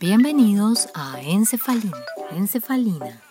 Bienvenidos 0.00 0.88
a 0.94 1.20
Encefalina. 1.22 1.96
Encefalina. 2.32 3.22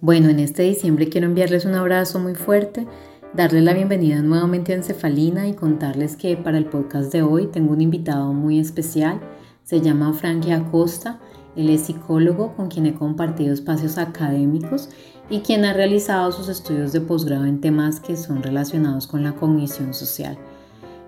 Bueno, 0.00 0.28
en 0.28 0.40
este 0.40 0.64
diciembre 0.64 1.08
quiero 1.08 1.28
enviarles 1.28 1.64
un 1.64 1.74
abrazo 1.74 2.18
muy 2.18 2.34
fuerte, 2.34 2.86
darles 3.32 3.62
la 3.62 3.74
bienvenida 3.74 4.22
nuevamente 4.22 4.72
a 4.72 4.76
Encefalina 4.76 5.46
y 5.46 5.54
contarles 5.54 6.16
que 6.16 6.36
para 6.36 6.58
el 6.58 6.66
podcast 6.66 7.12
de 7.12 7.22
hoy 7.22 7.46
tengo 7.46 7.72
un 7.72 7.80
invitado 7.80 8.32
muy 8.32 8.58
especial. 8.58 9.20
Se 9.62 9.80
llama 9.80 10.12
Frankie 10.12 10.52
Acosta. 10.52 11.20
Él 11.54 11.70
es 11.70 11.82
psicólogo 11.82 12.54
con 12.54 12.68
quien 12.68 12.86
he 12.86 12.94
compartido 12.94 13.54
espacios 13.54 13.98
académicos 13.98 14.90
y 15.28 15.40
quien 15.40 15.64
ha 15.64 15.72
realizado 15.72 16.32
sus 16.32 16.48
estudios 16.48 16.92
de 16.92 17.00
posgrado 17.00 17.44
en 17.44 17.60
temas 17.60 18.00
que 18.00 18.16
son 18.16 18.42
relacionados 18.42 19.06
con 19.06 19.22
la 19.22 19.32
cognición 19.32 19.94
social. 19.94 20.38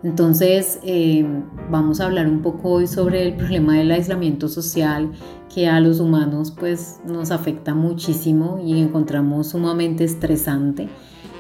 Entonces, 0.03 0.79
eh, 0.85 1.27
vamos 1.71 2.01
a 2.01 2.07
hablar 2.07 2.29
un 2.29 2.41
poco 2.41 2.71
hoy 2.71 2.87
sobre 2.87 3.27
el 3.27 3.35
problema 3.37 3.77
del 3.77 3.91
aislamiento 3.91 4.49
social 4.49 5.11
que 5.53 5.69
a 5.69 5.81
los 5.81 6.01
humanos 6.01 6.53
pues 6.53 7.01
nos 7.05 7.31
afecta 7.31 7.75
muchísimo 7.75 8.61
y 8.65 8.79
encontramos 8.81 9.49
sumamente 9.49 10.05
estresante 10.05 10.89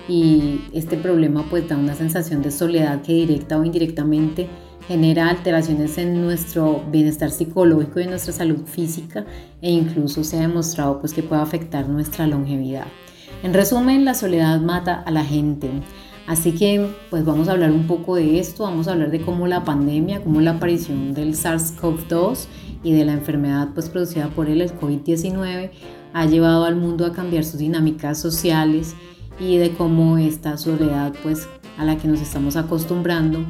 y 0.09 0.62
este 0.73 0.97
problema 0.97 1.45
pues 1.51 1.69
da 1.69 1.77
una 1.77 1.95
sensación 1.95 2.42
de 2.42 2.51
soledad 2.51 3.03
que 3.03 3.12
directa 3.12 3.59
o 3.59 3.65
indirectamente 3.65 4.48
genera 4.88 5.28
alteraciones 5.28 5.98
en 5.98 6.23
nuestro 6.23 6.83
bienestar 6.91 7.30
psicológico 7.30 8.01
y 8.01 8.05
en 8.05 8.10
nuestra 8.10 8.33
salud 8.33 8.65
física 8.65 9.27
e 9.61 9.70
incluso 9.70 10.24
se 10.24 10.38
ha 10.38 10.41
demostrado 10.41 10.98
pues 10.98 11.12
que 11.12 11.23
puede 11.23 11.42
afectar 11.42 11.87
nuestra 11.87 12.27
longevidad. 12.27 12.87
En 13.42 13.52
resumen, 13.52 14.06
la 14.06 14.14
soledad 14.14 14.59
mata 14.61 14.95
a 14.95 15.11
la 15.11 15.24
gente. 15.24 15.69
Así 16.27 16.52
que 16.52 16.88
pues 17.11 17.24
vamos 17.24 17.48
a 17.48 17.52
hablar 17.52 17.70
un 17.70 17.87
poco 17.87 18.17
de 18.17 18.39
esto, 18.39 18.64
vamos 18.64 18.89
a 18.89 18.92
hablar 18.92 19.11
de 19.11 19.20
cómo 19.20 19.47
la 19.47 19.62
pandemia, 19.64 20.22
cómo 20.22 20.41
la 20.41 20.53
aparición 20.53 21.12
del 21.12 21.34
SARS-CoV-2 21.34 22.47
y 22.83 22.92
de 22.92 23.05
la 23.05 23.12
enfermedad 23.12 23.69
pues 23.75 23.91
producida 23.91 24.28
por 24.28 24.48
el 24.48 24.62
COVID-19, 24.73 25.70
ha 26.14 26.27
llevado 26.27 26.64
al 26.64 26.77
mundo 26.77 27.05
a 27.05 27.12
cambiar 27.12 27.45
sus 27.45 27.58
dinámicas 27.58 28.19
sociales 28.19 28.95
y 29.39 29.58
de 29.58 29.70
cómo 29.73 30.17
esta 30.17 30.56
soledad 30.56 31.12
pues 31.23 31.47
a 31.77 31.84
la 31.84 31.97
que 31.97 32.08
nos 32.08 32.20
estamos 32.20 32.56
acostumbrando 32.56 33.45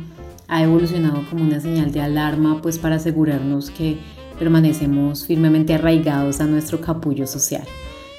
ha 0.48 0.62
evolucionado 0.62 1.24
como 1.28 1.44
una 1.44 1.60
señal 1.60 1.92
de 1.92 2.00
alarma 2.00 2.60
pues 2.60 2.78
para 2.78 2.96
asegurarnos 2.96 3.70
que 3.70 3.98
permanecemos 4.38 5.26
firmemente 5.26 5.74
arraigados 5.74 6.40
a 6.40 6.46
nuestro 6.46 6.80
capullo 6.80 7.26
social. 7.26 7.64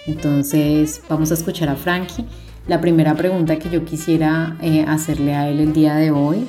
Entonces 0.06 1.02
vamos 1.10 1.32
a 1.32 1.34
escuchar 1.34 1.70
a 1.70 1.76
Frankie 1.76 2.26
la 2.68 2.80
primera 2.80 3.16
pregunta 3.16 3.58
que 3.58 3.70
yo 3.70 3.84
quisiera 3.84 4.56
eh, 4.62 4.86
hacerle 4.88 5.34
a 5.34 5.50
él 5.50 5.60
el 5.60 5.74
día 5.74 5.96
de 5.96 6.12
hoy 6.12 6.46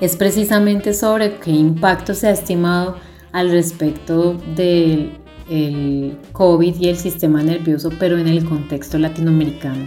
es 0.00 0.16
precisamente 0.16 0.92
sobre 0.92 1.36
qué 1.36 1.50
impacto 1.50 2.14
se 2.14 2.28
ha 2.28 2.30
estimado 2.30 2.96
al 3.32 3.50
respecto 3.50 4.34
del 4.54 5.18
COVID 6.32 6.74
y 6.76 6.88
el 6.88 6.96
sistema 6.96 7.42
nervioso, 7.42 7.90
pero 7.98 8.18
en 8.18 8.26
el 8.26 8.44
contexto 8.44 8.98
latinoamericano. 8.98 9.86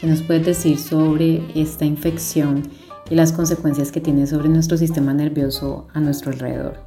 ¿Qué 0.00 0.06
nos 0.06 0.22
puedes 0.22 0.46
decir 0.46 0.78
sobre 0.78 1.42
esta 1.54 1.84
infección 1.84 2.62
y 3.10 3.16
las 3.16 3.32
consecuencias 3.32 3.90
que 3.90 4.00
tiene 4.00 4.26
sobre 4.26 4.48
nuestro 4.48 4.76
sistema 4.78 5.12
nervioso 5.12 5.88
a 5.92 6.00
nuestro 6.00 6.30
alrededor? 6.30 6.78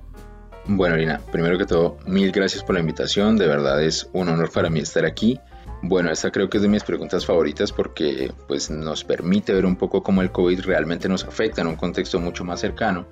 Bueno, 0.65 0.95
Lina, 0.95 1.19
primero 1.31 1.57
que 1.57 1.65
todo, 1.65 1.97
mil 2.07 2.31
gracias 2.31 2.63
por 2.63 2.75
la 2.75 2.79
invitación. 2.79 3.37
De 3.37 3.47
verdad 3.47 3.83
es 3.83 4.09
un 4.13 4.29
honor 4.29 4.49
para 4.49 4.69
mí 4.69 4.79
estar 4.79 5.05
aquí. 5.05 5.39
Bueno, 5.81 6.09
esta 6.09 6.31
creo 6.31 6.49
que 6.49 6.57
es 6.57 6.63
de 6.63 6.69
mis 6.69 6.85
preguntas 6.85 7.25
favoritas 7.25 7.73
porque 7.73 8.31
pues, 8.47 8.71
nos 8.71 9.03
permite 9.03 9.53
ver 9.53 9.65
un 9.65 9.75
poco 9.75 10.01
cómo 10.01 10.21
el 10.21 10.31
COVID 10.31 10.61
realmente 10.61 11.09
nos 11.09 11.25
afecta 11.25 11.61
en 11.61 11.67
un 11.67 11.75
contexto 11.75 12.21
mucho 12.21 12.45
más 12.45 12.61
cercano. 12.61 13.05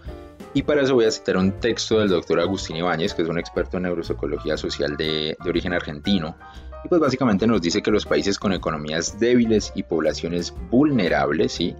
Y 0.53 0.63
para 0.63 0.81
eso 0.81 0.93
voy 0.95 1.05
a 1.05 1.11
citar 1.11 1.35
un 1.35 1.51
texto 1.59 1.99
del 1.99 2.09
doctor 2.09 2.39
Agustín 2.39 2.77
Ibáñez, 2.77 3.13
que 3.13 3.23
es 3.23 3.27
un 3.27 3.37
experto 3.37 3.77
en 3.77 3.83
neuropsicología 3.83 4.55
social 4.55 4.95
de, 4.95 5.35
de 5.41 5.49
origen 5.49 5.73
argentino. 5.73 6.37
Y 6.85 6.87
pues 6.87 7.01
básicamente 7.01 7.45
nos 7.45 7.61
dice 7.61 7.81
que 7.81 7.91
los 7.91 8.05
países 8.05 8.39
con 8.39 8.53
economías 8.53 9.19
débiles 9.19 9.73
y 9.75 9.83
poblaciones 9.83 10.53
vulnerables, 10.69 11.51
¿sí? 11.51 11.75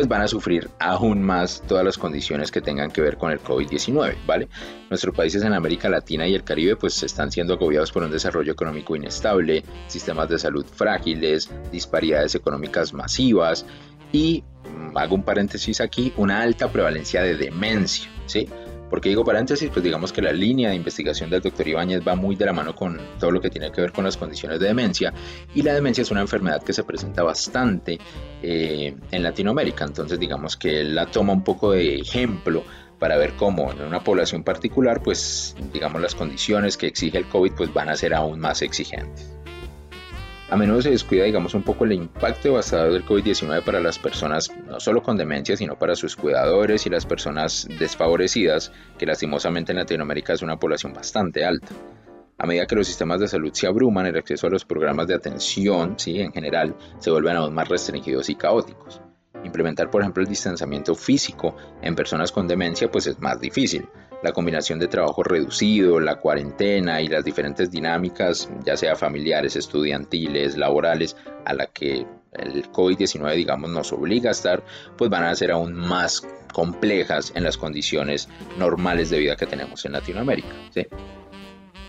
Pues 0.00 0.08
van 0.08 0.22
a 0.22 0.28
sufrir 0.28 0.70
aún 0.78 1.22
más 1.22 1.62
todas 1.68 1.84
las 1.84 1.98
condiciones 1.98 2.50
que 2.50 2.62
tengan 2.62 2.90
que 2.90 3.02
ver 3.02 3.18
con 3.18 3.32
el 3.32 3.40
COVID-19, 3.42 4.14
¿vale? 4.26 4.48
Nuestros 4.88 5.14
países 5.14 5.42
en 5.42 5.52
América 5.52 5.90
Latina 5.90 6.26
y 6.26 6.34
el 6.34 6.42
Caribe 6.42 6.74
pues 6.76 7.02
están 7.02 7.30
siendo 7.30 7.52
agobiados 7.52 7.92
por 7.92 8.02
un 8.02 8.10
desarrollo 8.10 8.50
económico 8.50 8.96
inestable, 8.96 9.62
sistemas 9.88 10.30
de 10.30 10.38
salud 10.38 10.64
frágiles, 10.64 11.50
disparidades 11.70 12.34
económicas 12.34 12.94
masivas 12.94 13.66
y, 14.10 14.42
mm, 14.64 14.96
hago 14.96 15.16
un 15.16 15.22
paréntesis 15.22 15.82
aquí, 15.82 16.14
una 16.16 16.40
alta 16.40 16.72
prevalencia 16.72 17.20
de 17.20 17.36
demencia, 17.36 18.08
¿sí? 18.24 18.48
Porque 18.90 19.08
digo 19.08 19.24
paréntesis, 19.24 19.70
pues 19.72 19.84
digamos 19.84 20.12
que 20.12 20.20
la 20.20 20.32
línea 20.32 20.70
de 20.70 20.76
investigación 20.76 21.30
del 21.30 21.40
doctor 21.40 21.66
Ibáñez 21.66 22.02
va 22.06 22.16
muy 22.16 22.34
de 22.34 22.44
la 22.44 22.52
mano 22.52 22.74
con 22.74 23.00
todo 23.18 23.30
lo 23.30 23.40
que 23.40 23.48
tiene 23.48 23.70
que 23.70 23.80
ver 23.80 23.92
con 23.92 24.04
las 24.04 24.16
condiciones 24.16 24.58
de 24.58 24.66
demencia 24.66 25.14
y 25.54 25.62
la 25.62 25.72
demencia 25.72 26.02
es 26.02 26.10
una 26.10 26.20
enfermedad 26.20 26.62
que 26.62 26.72
se 26.72 26.82
presenta 26.82 27.22
bastante 27.22 27.98
eh, 28.42 28.94
en 29.10 29.22
Latinoamérica, 29.22 29.84
entonces 29.84 30.18
digamos 30.18 30.56
que 30.56 30.80
él 30.80 30.94
la 30.94 31.06
toma 31.06 31.32
un 31.32 31.44
poco 31.44 31.72
de 31.72 31.96
ejemplo 31.96 32.64
para 32.98 33.16
ver 33.16 33.32
cómo 33.34 33.72
en 33.72 33.80
una 33.80 34.04
población 34.04 34.44
particular, 34.44 35.02
pues 35.02 35.56
digamos 35.72 36.02
las 36.02 36.14
condiciones 36.14 36.76
que 36.76 36.86
exige 36.86 37.16
el 37.16 37.26
COVID 37.26 37.52
pues 37.52 37.72
van 37.72 37.88
a 37.88 37.96
ser 37.96 38.12
aún 38.12 38.40
más 38.40 38.60
exigentes. 38.60 39.39
A 40.50 40.56
menudo 40.56 40.82
se 40.82 40.90
descuida, 40.90 41.24
digamos, 41.24 41.54
un 41.54 41.62
poco 41.62 41.84
el 41.84 41.92
impacto 41.92 42.48
devastador 42.48 42.92
del 42.92 43.06
COVID-19 43.06 43.62
para 43.62 43.78
las 43.78 44.00
personas, 44.00 44.50
no 44.66 44.80
solo 44.80 45.00
con 45.00 45.16
demencia, 45.16 45.56
sino 45.56 45.78
para 45.78 45.94
sus 45.94 46.16
cuidadores 46.16 46.84
y 46.86 46.90
las 46.90 47.06
personas 47.06 47.68
desfavorecidas, 47.78 48.72
que 48.98 49.06
lastimosamente 49.06 49.70
en 49.70 49.78
Latinoamérica 49.78 50.32
es 50.32 50.42
una 50.42 50.58
población 50.58 50.92
bastante 50.92 51.44
alta. 51.44 51.68
A 52.36 52.46
medida 52.48 52.66
que 52.66 52.74
los 52.74 52.88
sistemas 52.88 53.20
de 53.20 53.28
salud 53.28 53.52
se 53.52 53.68
abruman, 53.68 54.06
el 54.06 54.16
acceso 54.16 54.48
a 54.48 54.50
los 54.50 54.64
programas 54.64 55.06
de 55.06 55.14
atención, 55.14 55.94
¿sí? 55.98 56.18
en 56.20 56.32
general, 56.32 56.74
se 56.98 57.12
vuelven 57.12 57.36
aún 57.36 57.54
más 57.54 57.68
restringidos 57.68 58.28
y 58.28 58.34
caóticos. 58.34 59.00
Implementar, 59.44 59.90
por 59.90 60.02
ejemplo, 60.02 60.22
el 60.22 60.28
distanciamiento 60.28 60.94
físico 60.94 61.56
en 61.82 61.94
personas 61.94 62.32
con 62.32 62.46
demencia, 62.46 62.90
pues 62.90 63.06
es 63.06 63.18
más 63.20 63.40
difícil 63.40 63.88
la 64.22 64.32
combinación 64.32 64.78
de 64.78 64.88
trabajo 64.88 65.22
reducido, 65.22 65.98
la 65.98 66.16
cuarentena 66.16 67.00
y 67.00 67.08
las 67.08 67.24
diferentes 67.24 67.70
dinámicas, 67.70 68.50
ya 68.64 68.76
sea 68.76 68.96
familiares, 68.96 69.56
estudiantiles, 69.56 70.56
laborales, 70.56 71.16
a 71.44 71.54
la 71.54 71.66
que 71.66 72.06
el 72.32 72.70
COVID-19, 72.70 73.34
digamos, 73.34 73.70
nos 73.70 73.92
obliga 73.92 74.28
a 74.28 74.32
estar, 74.32 74.62
pues 74.96 75.10
van 75.10 75.24
a 75.24 75.34
ser 75.34 75.50
aún 75.50 75.74
más 75.74 76.26
complejas 76.52 77.32
en 77.34 77.44
las 77.44 77.56
condiciones 77.56 78.28
normales 78.58 79.10
de 79.10 79.18
vida 79.18 79.36
que 79.36 79.46
tenemos 79.46 79.84
en 79.84 79.92
Latinoamérica. 79.92 80.48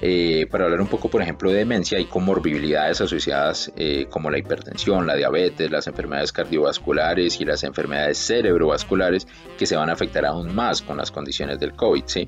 Eh, 0.04 0.48
para 0.50 0.64
hablar 0.64 0.82
un 0.82 0.88
poco, 0.88 1.10
por 1.10 1.22
ejemplo, 1.22 1.52
de 1.52 1.60
demencia, 1.60 2.00
hay 2.00 2.06
comorbilidades 2.06 3.02
asociadas 3.02 3.72
eh, 3.76 4.08
como 4.10 4.32
la 4.32 4.40
hipertensión, 4.40 5.06
la 5.06 5.16
diabetes, 5.16 5.70
las 5.70 5.86
enfermedades 5.86 6.32
cardiovasculares 6.32 7.40
y 7.40 7.46
las 7.46 7.64
enfermedades 7.64 8.18
cerebrovasculares 8.18 9.28
que 9.60 9.68
se 9.68 9.76
van 9.76 9.90
a 9.90 9.94
afectar 9.94 10.26
aún 10.26 10.56
más 10.56 10.82
con 10.82 10.98
las 10.98 11.12
condiciones 11.12 11.60
del 11.60 11.74
COVID. 11.74 12.04
¿sí? 12.08 12.28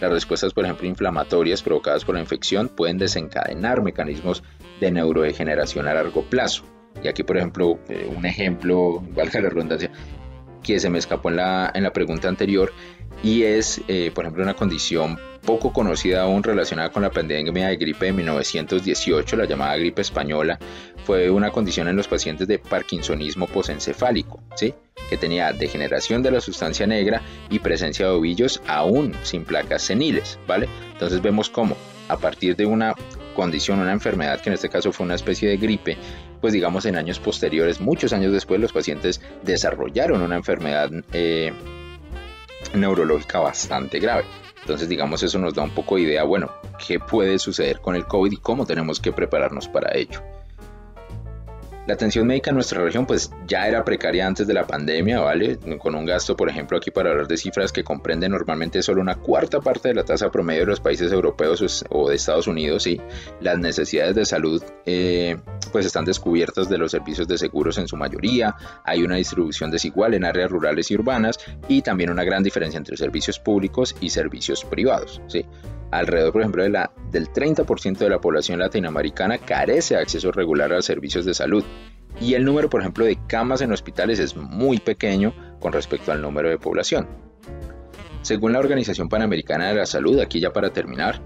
Las 0.00 0.10
respuestas, 0.10 0.52
por 0.52 0.64
ejemplo, 0.64 0.88
inflamatorias 0.88 1.62
provocadas 1.62 2.04
por 2.04 2.16
la 2.16 2.20
infección 2.20 2.68
pueden 2.68 2.98
desencadenar 2.98 3.80
mecanismos 3.80 4.42
de 4.80 4.90
neurodegeneración 4.90 5.86
a 5.86 5.94
largo 5.94 6.22
plazo. 6.22 6.64
Y 7.02 7.08
aquí, 7.08 7.22
por 7.22 7.36
ejemplo, 7.36 7.78
eh, 7.88 8.10
un 8.14 8.26
ejemplo, 8.26 9.00
valga 9.14 9.40
la 9.40 9.50
redundancia, 9.50 9.90
que 10.64 10.80
se 10.80 10.90
me 10.90 10.98
escapó 10.98 11.28
en 11.28 11.36
la, 11.36 11.70
en 11.72 11.84
la 11.84 11.92
pregunta 11.92 12.28
anterior, 12.28 12.72
y 13.22 13.44
es, 13.44 13.80
por 14.12 14.24
ejemplo, 14.24 14.42
una 14.42 14.54
condición 14.54 15.18
poco 15.44 15.72
conocida 15.72 16.22
aún 16.22 16.42
relacionada 16.42 16.90
con 16.90 17.02
la 17.02 17.10
pandemia 17.10 17.68
de 17.68 17.76
gripe 17.76 18.06
de 18.06 18.12
1918, 18.12 19.36
la 19.36 19.44
llamada 19.44 19.76
gripe 19.76 20.02
española, 20.02 20.58
fue 21.04 21.30
una 21.30 21.50
condición 21.50 21.88
en 21.88 21.96
los 21.96 22.08
pacientes 22.08 22.48
de 22.48 22.58
parkinsonismo 22.58 23.46
posencefálico, 23.46 24.42
¿sí? 24.56 24.74
que 25.08 25.16
tenía 25.16 25.52
degeneración 25.52 26.22
de 26.22 26.30
la 26.30 26.40
sustancia 26.40 26.86
negra 26.86 27.22
y 27.50 27.58
presencia 27.58 28.06
de 28.06 28.12
ovillos 28.12 28.62
aún 28.66 29.14
sin 29.22 29.44
placas 29.44 29.82
seniles. 29.82 30.38
¿vale? 30.46 30.68
Entonces 30.92 31.20
vemos 31.20 31.50
cómo 31.50 31.76
a 32.08 32.16
partir 32.16 32.56
de 32.56 32.66
una 32.66 32.94
condición, 33.34 33.80
una 33.80 33.92
enfermedad 33.92 34.40
que 34.40 34.48
en 34.50 34.54
este 34.54 34.68
caso 34.68 34.92
fue 34.92 35.04
una 35.04 35.16
especie 35.16 35.48
de 35.48 35.56
gripe, 35.56 35.96
pues 36.44 36.52
digamos 36.52 36.84
en 36.84 36.96
años 36.96 37.20
posteriores, 37.20 37.80
muchos 37.80 38.12
años 38.12 38.30
después, 38.30 38.60
los 38.60 38.70
pacientes 38.70 39.18
desarrollaron 39.44 40.20
una 40.20 40.36
enfermedad 40.36 40.90
eh, 41.14 41.54
neurológica 42.74 43.40
bastante 43.40 43.98
grave. 43.98 44.24
Entonces, 44.60 44.86
digamos, 44.86 45.22
eso 45.22 45.38
nos 45.38 45.54
da 45.54 45.62
un 45.62 45.70
poco 45.70 45.96
de 45.96 46.02
idea, 46.02 46.22
bueno, 46.24 46.52
qué 46.86 47.00
puede 47.00 47.38
suceder 47.38 47.80
con 47.80 47.96
el 47.96 48.04
COVID 48.04 48.30
y 48.30 48.36
cómo 48.36 48.66
tenemos 48.66 49.00
que 49.00 49.10
prepararnos 49.10 49.68
para 49.68 49.96
ello. 49.96 50.20
La 51.86 51.94
atención 51.94 52.26
médica 52.26 52.50
en 52.50 52.54
nuestra 52.54 52.82
región 52.82 53.04
pues 53.04 53.30
ya 53.46 53.68
era 53.68 53.84
precaria 53.84 54.26
antes 54.26 54.46
de 54.46 54.54
la 54.54 54.66
pandemia, 54.66 55.20
¿vale? 55.20 55.58
Con 55.78 55.94
un 55.94 56.06
gasto, 56.06 56.34
por 56.34 56.48
ejemplo, 56.48 56.78
aquí 56.78 56.90
para 56.90 57.10
hablar 57.10 57.28
de 57.28 57.36
cifras 57.36 57.72
que 57.72 57.84
comprenden 57.84 58.32
normalmente 58.32 58.82
solo 58.82 59.02
una 59.02 59.16
cuarta 59.16 59.60
parte 59.60 59.88
de 59.88 59.94
la 59.94 60.04
tasa 60.04 60.30
promedio 60.30 60.60
de 60.60 60.66
los 60.66 60.80
países 60.80 61.12
europeos 61.12 61.84
o 61.90 62.08
de 62.08 62.16
Estados 62.16 62.46
Unidos, 62.46 62.86
y 62.86 63.02
Las 63.40 63.58
necesidades 63.58 64.14
de 64.14 64.24
salud 64.24 64.62
eh, 64.86 65.36
pues 65.74 65.86
están 65.86 66.04
descubiertas 66.04 66.68
de 66.68 66.78
los 66.78 66.92
servicios 66.92 67.26
de 67.26 67.36
seguros 67.36 67.78
en 67.78 67.88
su 67.88 67.96
mayoría, 67.96 68.54
hay 68.84 69.02
una 69.02 69.16
distribución 69.16 69.72
desigual 69.72 70.14
en 70.14 70.24
áreas 70.24 70.48
rurales 70.48 70.88
y 70.88 70.94
urbanas 70.94 71.36
y 71.66 71.82
también 71.82 72.10
una 72.10 72.22
gran 72.22 72.44
diferencia 72.44 72.78
entre 72.78 72.96
servicios 72.96 73.40
públicos 73.40 73.96
y 74.00 74.10
servicios 74.10 74.64
privados. 74.64 75.20
¿sí? 75.26 75.44
Alrededor, 75.90 76.30
por 76.30 76.42
ejemplo, 76.42 76.62
de 76.62 76.68
la, 76.68 76.92
del 77.10 77.26
30% 77.26 77.98
de 77.98 78.08
la 78.08 78.20
población 78.20 78.60
latinoamericana 78.60 79.38
carece 79.38 79.96
de 79.96 80.02
acceso 80.02 80.30
regular 80.30 80.72
a 80.72 80.80
servicios 80.80 81.24
de 81.24 81.34
salud 81.34 81.64
y 82.20 82.34
el 82.34 82.44
número, 82.44 82.70
por 82.70 82.80
ejemplo, 82.80 83.04
de 83.04 83.18
camas 83.26 83.60
en 83.60 83.72
hospitales 83.72 84.20
es 84.20 84.36
muy 84.36 84.78
pequeño 84.78 85.34
con 85.58 85.72
respecto 85.72 86.12
al 86.12 86.22
número 86.22 86.50
de 86.50 86.58
población. 86.58 87.08
Según 88.22 88.52
la 88.52 88.60
Organización 88.60 89.08
Panamericana 89.08 89.70
de 89.70 89.74
la 89.74 89.86
Salud, 89.86 90.20
aquí 90.20 90.38
ya 90.38 90.52
para 90.52 90.72
terminar, 90.72 91.20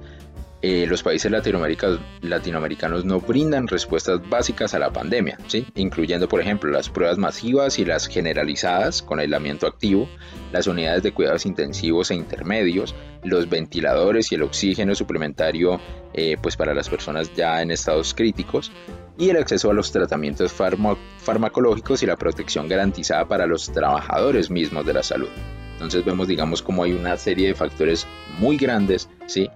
eh, 0.61 0.87
los 0.89 1.05
países 1.05 1.31
latinoamericanos, 1.31 3.05
no 3.05 3.21
brindan 3.21 3.69
respuestas 3.69 4.29
básicas 4.29 4.75
a 4.75 4.81
la 4.81 4.93
pandemia, 4.93 5.39
¿sí? 5.47 5.65
incluyendo 5.77 6.29
por 6.29 6.41
ejemplo 6.41 6.71
las 6.73 6.89
pruebas 6.89 7.17
masivas 7.17 7.79
y 7.79 7.85
las 7.85 8.09
generalizadas 8.09 9.03
con 9.03 9.21
aislamiento 9.21 9.69
activo, 9.69 10.09
las 10.51 10.67
unidades 10.67 11.05
de 11.05 11.13
cuidados 11.13 11.47
intensivos 11.47 12.11
e 12.11 12.17
intermedios, 12.17 12.97
los 13.23 13.49
ventiladores 13.49 14.33
y 14.33 14.35
el 14.35 14.43
oxígeno 14.43 14.97
suplementario 14.97 15.81
eh, 16.13 16.37
pues 16.43 16.57
para 16.57 16.75
las 16.75 16.89
personas 16.89 17.33
ya 17.35 17.63
en 17.63 17.71
estados 17.71 18.13
críticos 18.13 18.73
y 19.17 19.31
el 19.31 19.37
acceso 19.37 19.71
a 19.71 19.75
los 19.75 19.93
tratamientos 19.93 20.53
farmacológicos 20.53 22.03
y 22.03 22.07
la 22.07 22.17
protección 22.17 22.67
garantizada 22.67 23.29
para 23.29 23.47
los 23.47 23.71
trabajadores 23.71 24.51
mismos 24.51 24.85
de 24.85 24.93
la 24.93 25.05
salud. 25.05 25.29
Entonces 25.75 26.05
vemos 26.05 26.27
digamos 26.27 26.63
como 26.63 26.83
hay 26.83 26.95
una 26.95 27.17
serie 27.17 27.47
de 27.47 27.55
factores 27.55 28.09
muy 28.41 28.57
grandes, 28.57 29.09
¿sí? 29.27 29.49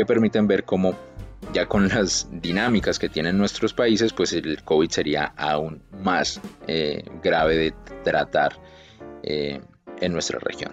Que 0.00 0.06
permiten 0.06 0.46
ver 0.46 0.64
cómo 0.64 0.94
ya 1.52 1.66
con 1.66 1.86
las 1.88 2.26
dinámicas 2.32 2.98
que 2.98 3.10
tienen 3.10 3.36
nuestros 3.36 3.74
países, 3.74 4.14
pues 4.14 4.32
el 4.32 4.62
COVID 4.62 4.88
sería 4.88 5.34
aún 5.36 5.82
más 6.02 6.40
eh, 6.66 7.04
grave 7.22 7.58
de 7.58 7.74
tratar 8.02 8.52
eh, 9.22 9.60
en 10.00 10.12
nuestra 10.14 10.38
región. 10.38 10.72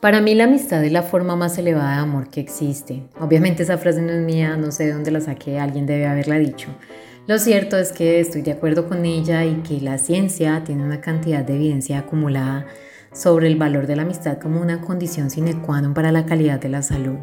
Para 0.00 0.20
mí 0.20 0.36
la 0.36 0.44
amistad 0.44 0.84
es 0.84 0.92
la 0.92 1.02
forma 1.02 1.34
más 1.34 1.58
elevada 1.58 1.96
de 1.96 2.02
amor 2.02 2.30
que 2.30 2.38
existe. 2.38 3.02
Obviamente 3.18 3.64
esa 3.64 3.76
frase 3.76 4.02
no 4.02 4.12
es 4.12 4.22
mía, 4.22 4.56
no 4.56 4.70
sé 4.70 4.84
de 4.84 4.92
dónde 4.92 5.10
la 5.10 5.20
saqué, 5.20 5.58
alguien 5.58 5.86
debe 5.86 6.06
haberla 6.06 6.38
dicho. 6.38 6.68
Lo 7.26 7.38
cierto 7.38 7.76
es 7.76 7.90
que 7.90 8.20
estoy 8.20 8.42
de 8.42 8.52
acuerdo 8.52 8.86
con 8.88 9.04
ella 9.04 9.44
y 9.44 9.54
que 9.62 9.80
la 9.80 9.98
ciencia 9.98 10.62
tiene 10.62 10.84
una 10.84 11.00
cantidad 11.00 11.42
de 11.42 11.56
evidencia 11.56 11.98
acumulada 11.98 12.66
sobre 13.12 13.48
el 13.48 13.56
valor 13.56 13.88
de 13.88 13.96
la 13.96 14.02
amistad 14.02 14.38
como 14.38 14.60
una 14.60 14.80
condición 14.80 15.28
sine 15.28 15.60
qua 15.60 15.80
non 15.80 15.92
para 15.92 16.12
la 16.12 16.24
calidad 16.24 16.60
de 16.60 16.68
la 16.68 16.82
salud. 16.82 17.18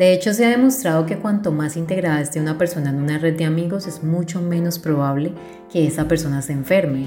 De 0.00 0.14
hecho, 0.14 0.32
se 0.32 0.46
ha 0.46 0.48
demostrado 0.48 1.04
que 1.04 1.18
cuanto 1.18 1.52
más 1.52 1.76
integrada 1.76 2.22
esté 2.22 2.40
una 2.40 2.56
persona 2.56 2.88
en 2.88 3.02
una 3.02 3.18
red 3.18 3.36
de 3.36 3.44
amigos, 3.44 3.86
es 3.86 4.02
mucho 4.02 4.40
menos 4.40 4.78
probable 4.78 5.34
que 5.70 5.86
esa 5.86 6.08
persona 6.08 6.40
se 6.40 6.54
enferme. 6.54 7.04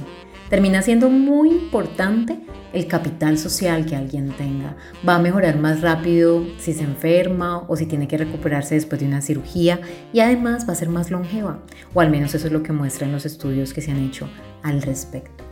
Termina 0.47 0.83
siendo 0.83 1.09
muy 1.09 1.49
importante 1.49 2.39
el 2.71 2.85
capital 2.85 3.39
social 3.39 3.87
que 3.87 3.95
alguien 3.95 4.29
tenga. 4.37 4.77
Va 5.09 5.15
a 5.15 5.19
mejorar 5.19 5.57
más 5.57 5.81
rápido 5.81 6.45
si 6.59 6.71
se 6.71 6.83
enferma 6.83 7.65
o 7.67 7.75
si 7.75 7.87
tiene 7.87 8.07
que 8.07 8.19
recuperarse 8.19 8.75
después 8.75 9.01
de 9.01 9.07
una 9.07 9.21
cirugía 9.21 9.81
y 10.13 10.19
además 10.19 10.67
va 10.69 10.73
a 10.73 10.75
ser 10.75 10.89
más 10.89 11.09
longeva, 11.09 11.63
o 11.95 11.99
al 11.99 12.11
menos 12.11 12.35
eso 12.35 12.45
es 12.45 12.53
lo 12.53 12.61
que 12.61 12.73
muestran 12.73 13.11
los 13.11 13.25
estudios 13.25 13.73
que 13.73 13.81
se 13.81 13.89
han 13.89 14.03
hecho 14.03 14.29
al 14.61 14.83
respecto. 14.83 15.42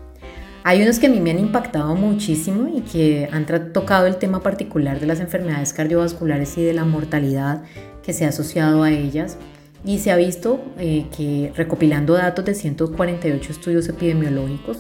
Hay 0.64 0.84
unos 0.84 1.00
que 1.00 1.08
a 1.08 1.10
mí 1.10 1.20
me 1.20 1.32
han 1.32 1.40
impactado 1.40 1.96
muchísimo 1.96 2.68
y 2.68 2.82
que 2.82 3.28
han 3.32 3.48
tocado 3.74 4.06
el 4.06 4.18
tema 4.18 4.44
particular 4.44 5.00
de 5.00 5.08
las 5.08 5.20
enfermedades 5.20 5.74
cardiovasculares 5.74 6.56
y 6.58 6.64
de 6.64 6.74
la 6.74 6.86
mortalidad 6.86 7.64
que 8.04 8.14
se 8.14 8.26
ha 8.26 8.30
asociado 8.30 8.84
a 8.84 8.92
ellas. 8.92 9.38
Y 9.84 9.98
se 9.98 10.12
ha 10.12 10.16
visto 10.18 10.64
eh, 10.78 11.08
que 11.18 11.52
recopilando 11.56 12.14
datos 12.14 12.46
de 12.46 12.54
148 12.54 13.52
estudios 13.52 13.90
epidemiológicos 13.90 14.78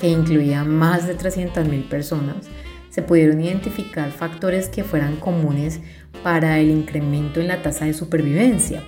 que 0.00 0.08
incluían 0.08 0.70
más 0.70 1.08
de 1.08 1.18
300.000 1.18 1.88
personas, 1.88 2.46
se 2.90 3.02
pudieron 3.02 3.40
identificar 3.40 4.12
factores 4.12 4.68
que 4.68 4.84
fueran 4.84 5.16
comunes 5.16 5.80
para 6.22 6.60
el 6.60 6.70
incremento 6.70 7.40
en 7.40 7.48
la 7.48 7.60
tasa 7.60 7.86
de 7.86 7.94
supervivencia 7.94 8.84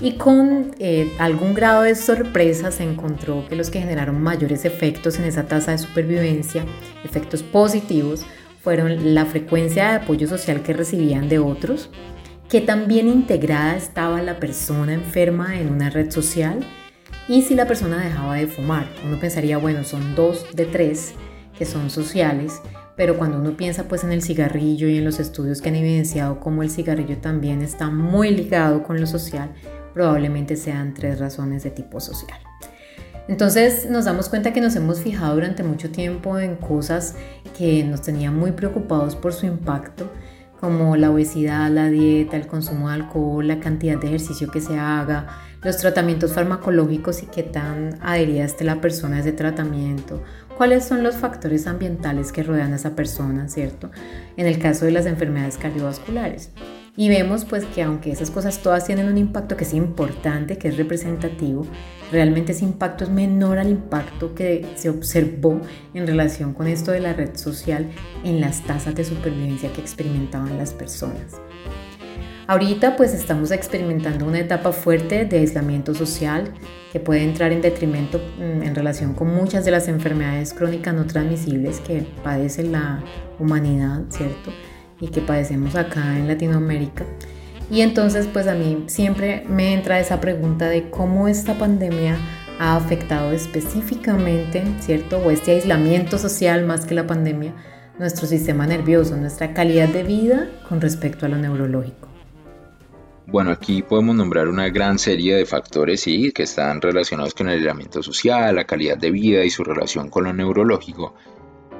y 0.00 0.12
con 0.12 0.74
eh, 0.78 1.12
algún 1.18 1.54
grado 1.54 1.82
de 1.82 1.94
sorpresa 1.94 2.70
se 2.70 2.82
encontró 2.82 3.46
que 3.48 3.56
los 3.56 3.70
que 3.70 3.80
generaron 3.80 4.20
mayores 4.20 4.64
efectos 4.64 5.18
en 5.18 5.24
esa 5.24 5.44
tasa 5.44 5.72
de 5.72 5.78
supervivencia, 5.78 6.64
efectos 7.04 7.42
positivos, 7.42 8.24
fueron 8.62 9.14
la 9.14 9.26
frecuencia 9.26 9.90
de 9.90 9.96
apoyo 9.96 10.28
social 10.28 10.62
que 10.62 10.72
recibían 10.72 11.28
de 11.28 11.38
otros, 11.38 11.90
que 12.48 12.60
también 12.60 13.08
integrada 13.08 13.76
estaba 13.76 14.22
la 14.22 14.38
persona 14.38 14.92
enferma 14.92 15.58
en 15.58 15.70
una 15.70 15.90
red 15.90 16.10
social 16.10 16.60
y 17.28 17.42
si 17.42 17.54
la 17.54 17.66
persona 17.66 18.02
dejaba 18.02 18.36
de 18.36 18.46
fumar. 18.46 18.86
Uno 19.04 19.18
pensaría, 19.18 19.58
bueno, 19.58 19.84
son 19.84 20.14
dos 20.14 20.46
de 20.54 20.66
tres 20.66 21.14
que 21.56 21.64
son 21.64 21.90
sociales, 21.90 22.60
pero 22.96 23.16
cuando 23.16 23.38
uno 23.38 23.56
piensa 23.56 23.88
pues 23.88 24.04
en 24.04 24.12
el 24.12 24.22
cigarrillo 24.22 24.88
y 24.88 24.98
en 24.98 25.04
los 25.04 25.18
estudios 25.18 25.60
que 25.60 25.70
han 25.70 25.76
evidenciado 25.76 26.40
cómo 26.40 26.62
el 26.62 26.70
cigarrillo 26.70 27.18
también 27.18 27.62
está 27.62 27.90
muy 27.90 28.30
ligado 28.30 28.82
con 28.82 29.00
lo 29.00 29.06
social, 29.06 29.52
probablemente 29.94 30.56
sean 30.56 30.94
tres 30.94 31.18
razones 31.18 31.62
de 31.62 31.70
tipo 31.70 32.00
social. 32.00 32.40
Entonces 33.28 33.88
nos 33.88 34.04
damos 34.04 34.28
cuenta 34.28 34.52
que 34.52 34.60
nos 34.60 34.74
hemos 34.74 35.00
fijado 35.00 35.34
durante 35.34 35.62
mucho 35.62 35.90
tiempo 35.90 36.38
en 36.38 36.56
cosas 36.56 37.14
que 37.56 37.84
nos 37.84 38.02
tenían 38.02 38.36
muy 38.36 38.52
preocupados 38.52 39.14
por 39.14 39.32
su 39.32 39.46
impacto, 39.46 40.10
como 40.60 40.96
la 40.96 41.10
obesidad, 41.10 41.70
la 41.70 41.88
dieta, 41.88 42.36
el 42.36 42.46
consumo 42.46 42.88
de 42.88 42.94
alcohol, 42.94 43.46
la 43.46 43.60
cantidad 43.60 43.98
de 43.98 44.08
ejercicio 44.08 44.50
que 44.50 44.60
se 44.60 44.78
haga, 44.78 45.26
los 45.62 45.76
tratamientos 45.76 46.32
farmacológicos 46.32 47.22
y 47.22 47.26
qué 47.26 47.42
tan 47.42 47.98
adherida 48.00 48.44
esté 48.44 48.64
la 48.64 48.80
persona 48.80 49.16
a 49.16 49.20
ese 49.20 49.32
tratamiento, 49.32 50.22
cuáles 50.56 50.84
son 50.84 51.02
los 51.02 51.16
factores 51.16 51.66
ambientales 51.66 52.32
que 52.32 52.42
rodean 52.42 52.72
a 52.72 52.76
esa 52.76 52.94
persona, 52.96 53.48
¿cierto? 53.48 53.90
En 54.36 54.46
el 54.46 54.58
caso 54.58 54.84
de 54.84 54.92
las 54.92 55.06
enfermedades 55.06 55.58
cardiovasculares. 55.58 56.50
Y 56.94 57.08
vemos 57.08 57.46
pues 57.46 57.64
que 57.64 57.82
aunque 57.82 58.12
esas 58.12 58.30
cosas 58.30 58.58
todas 58.58 58.84
tienen 58.84 59.08
un 59.08 59.16
impacto 59.16 59.56
que 59.56 59.64
es 59.64 59.72
importante, 59.72 60.58
que 60.58 60.68
es 60.68 60.76
representativo, 60.76 61.66
realmente 62.10 62.52
ese 62.52 62.66
impacto 62.66 63.04
es 63.04 63.10
menor 63.10 63.58
al 63.58 63.70
impacto 63.70 64.34
que 64.34 64.66
se 64.74 64.90
observó 64.90 65.58
en 65.94 66.06
relación 66.06 66.52
con 66.52 66.66
esto 66.66 66.90
de 66.90 67.00
la 67.00 67.14
red 67.14 67.34
social 67.34 67.88
en 68.24 68.42
las 68.42 68.62
tasas 68.62 68.94
de 68.94 69.06
supervivencia 69.06 69.72
que 69.72 69.80
experimentaban 69.80 70.58
las 70.58 70.74
personas. 70.74 71.40
Ahorita 72.46 72.96
pues 72.96 73.14
estamos 73.14 73.52
experimentando 73.52 74.26
una 74.26 74.40
etapa 74.40 74.72
fuerte 74.72 75.24
de 75.24 75.38
aislamiento 75.38 75.94
social 75.94 76.52
que 76.92 77.00
puede 77.00 77.22
entrar 77.22 77.52
en 77.52 77.62
detrimento 77.62 78.18
mm, 78.18 78.62
en 78.64 78.74
relación 78.74 79.14
con 79.14 79.34
muchas 79.34 79.64
de 79.64 79.70
las 79.70 79.88
enfermedades 79.88 80.52
crónicas 80.52 80.94
no 80.94 81.06
transmisibles 81.06 81.80
que 81.80 82.04
padece 82.22 82.64
la 82.64 83.02
humanidad, 83.38 84.02
¿cierto? 84.10 84.50
Y 85.02 85.08
que 85.08 85.20
padecemos 85.20 85.74
acá 85.74 86.16
en 86.16 86.28
Latinoamérica. 86.28 87.04
Y 87.70 87.82
entonces 87.82 88.26
pues 88.32 88.46
a 88.46 88.54
mí 88.54 88.84
siempre 88.86 89.44
me 89.48 89.74
entra 89.74 90.00
esa 90.00 90.20
pregunta 90.20 90.68
de 90.68 90.88
cómo 90.88 91.28
esta 91.28 91.58
pandemia 91.58 92.16
ha 92.58 92.76
afectado 92.76 93.32
específicamente, 93.32 94.62
¿cierto? 94.80 95.18
O 95.18 95.30
este 95.30 95.50
aislamiento 95.50 96.16
social 96.18 96.64
más 96.64 96.86
que 96.86 96.94
la 96.94 97.06
pandemia, 97.06 97.52
nuestro 97.98 98.26
sistema 98.26 98.66
nervioso, 98.66 99.16
nuestra 99.16 99.52
calidad 99.52 99.88
de 99.88 100.04
vida 100.04 100.48
con 100.68 100.80
respecto 100.80 101.26
a 101.26 101.28
lo 101.28 101.36
neurológico. 101.36 102.08
Bueno, 103.26 103.50
aquí 103.50 103.82
podemos 103.82 104.14
nombrar 104.14 104.48
una 104.48 104.68
gran 104.68 104.98
serie 104.98 105.34
de 105.34 105.46
factores, 105.46 106.02
sí, 106.02 106.32
que 106.32 106.42
están 106.42 106.80
relacionados 106.80 107.34
con 107.34 107.48
el 107.48 107.58
aislamiento 107.58 108.02
social, 108.02 108.54
la 108.54 108.64
calidad 108.64 108.98
de 108.98 109.10
vida 109.10 109.44
y 109.44 109.50
su 109.50 109.64
relación 109.64 110.08
con 110.10 110.24
lo 110.24 110.32
neurológico. 110.32 111.14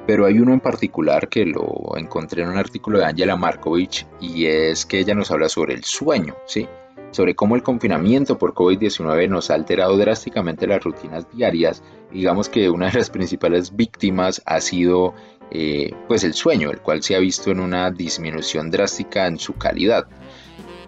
Pero 0.05 0.25
hay 0.25 0.39
uno 0.39 0.53
en 0.53 0.59
particular 0.59 1.29
que 1.29 1.45
lo 1.45 1.95
encontré 1.95 2.43
en 2.43 2.49
un 2.49 2.57
artículo 2.57 2.99
de 2.99 3.05
Angela 3.05 3.37
Markovich 3.37 4.05
y 4.19 4.45
es 4.45 4.85
que 4.85 4.99
ella 4.99 5.15
nos 5.15 5.31
habla 5.31 5.47
sobre 5.47 5.73
el 5.73 5.83
sueño, 5.83 6.35
¿sí? 6.45 6.67
sobre 7.13 7.35
cómo 7.35 7.55
el 7.55 7.63
confinamiento 7.63 8.37
por 8.37 8.53
COVID-19 8.53 9.29
nos 9.29 9.49
ha 9.49 9.53
alterado 9.53 9.97
drásticamente 9.97 10.67
las 10.67 10.83
rutinas 10.83 11.27
diarias. 11.31 11.83
Digamos 12.11 12.49
que 12.49 12.69
una 12.69 12.89
de 12.89 12.97
las 12.97 13.09
principales 13.09 13.75
víctimas 13.75 14.41
ha 14.45 14.59
sido 14.59 15.13
eh, 15.51 15.91
pues 16.07 16.23
el 16.23 16.33
sueño, 16.33 16.71
el 16.71 16.79
cual 16.79 17.03
se 17.03 17.15
ha 17.15 17.19
visto 17.19 17.51
en 17.51 17.59
una 17.59 17.91
disminución 17.91 18.71
drástica 18.71 19.27
en 19.27 19.37
su 19.37 19.53
calidad. 19.53 20.07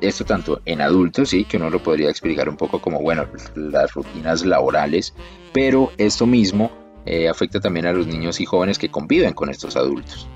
Esto 0.01 0.25
tanto 0.25 0.61
en 0.65 0.81
adultos, 0.81 1.29
sí, 1.29 1.45
que 1.45 1.57
uno 1.57 1.69
lo 1.69 1.81
podría 1.81 2.09
explicar 2.09 2.49
un 2.49 2.57
poco 2.57 2.81
como, 2.81 2.99
bueno, 3.01 3.27
las 3.55 3.93
rutinas 3.93 4.45
laborales, 4.45 5.13
pero 5.53 5.91
esto 5.97 6.25
mismo 6.25 6.71
eh, 7.05 7.27
afecta 7.29 7.59
también 7.59 7.85
a 7.85 7.93
los 7.93 8.07
niños 8.07 8.39
y 8.39 8.45
jóvenes 8.45 8.77
que 8.79 8.89
conviven 8.89 9.33
con 9.33 9.49
estos 9.49 9.75
adultos. 9.75 10.27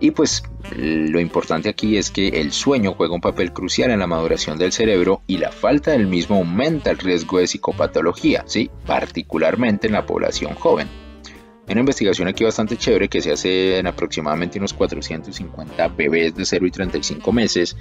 Y 0.00 0.12
pues 0.12 0.42
lo 0.74 1.20
importante 1.20 1.68
aquí 1.68 1.98
es 1.98 2.10
que 2.10 2.28
el 2.28 2.52
sueño 2.52 2.94
juega 2.94 3.14
un 3.14 3.20
papel 3.20 3.52
crucial 3.52 3.90
en 3.90 4.00
la 4.00 4.06
maduración 4.06 4.56
del 4.56 4.72
cerebro 4.72 5.20
y 5.26 5.36
la 5.36 5.52
falta 5.52 5.90
del 5.90 6.06
mismo 6.06 6.36
aumenta 6.36 6.90
el 6.90 6.98
riesgo 6.98 7.38
de 7.38 7.46
psicopatología, 7.46 8.44
¿sí? 8.46 8.70
particularmente 8.86 9.88
en 9.88 9.92
la 9.92 10.06
población 10.06 10.54
joven. 10.54 10.88
Hay 11.66 11.74
una 11.74 11.80
investigación 11.80 12.26
aquí 12.28 12.42
bastante 12.42 12.76
chévere 12.76 13.08
que 13.08 13.20
se 13.20 13.30
hace 13.30 13.78
en 13.78 13.86
aproximadamente 13.86 14.58
unos 14.58 14.72
450 14.72 15.88
bebés 15.88 16.34
de 16.34 16.44
0 16.44 16.66
y 16.66 16.70
35 16.70 17.32
meses 17.32 17.76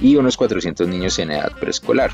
y 0.00 0.16
unos 0.16 0.36
400 0.36 0.88
niños 0.88 1.18
en 1.18 1.30
edad 1.30 1.52
preescolar. 1.52 2.10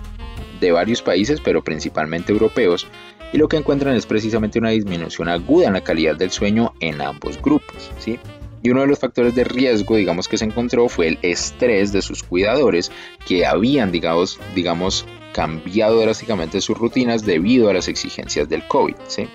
De 0.60 0.72
varios 0.72 1.02
países, 1.02 1.40
pero 1.40 1.62
principalmente 1.62 2.32
europeos, 2.32 2.86
y 3.32 3.38
lo 3.38 3.48
que 3.48 3.56
encuentran 3.56 3.96
es 3.96 4.06
precisamente 4.06 4.60
una 4.60 4.70
disminución 4.70 5.28
aguda 5.28 5.66
en 5.66 5.72
la 5.72 5.82
calidad 5.82 6.16
del 6.16 6.30
sueño 6.30 6.72
en 6.78 7.00
ambos 7.00 7.42
grupos. 7.42 7.90
¿sí? 7.98 8.18
Y 8.62 8.70
uno 8.70 8.82
de 8.82 8.86
los 8.86 8.98
factores 8.98 9.34
de 9.34 9.44
riesgo, 9.44 9.96
digamos, 9.96 10.28
que 10.28 10.38
se 10.38 10.44
encontró 10.44 10.88
fue 10.88 11.08
el 11.08 11.18
estrés 11.20 11.92
de 11.92 12.00
sus 12.00 12.22
cuidadores, 12.22 12.92
que 13.26 13.44
habían, 13.44 13.90
digamos, 13.90 14.38
digamos 14.54 15.04
cambiado 15.34 16.00
drásticamente 16.00 16.60
sus 16.60 16.78
rutinas 16.78 17.26
debido 17.26 17.68
a 17.68 17.74
las 17.74 17.88
exigencias 17.88 18.48
del 18.48 18.66
COVID. 18.68 18.94
¿sí? 19.08 19.28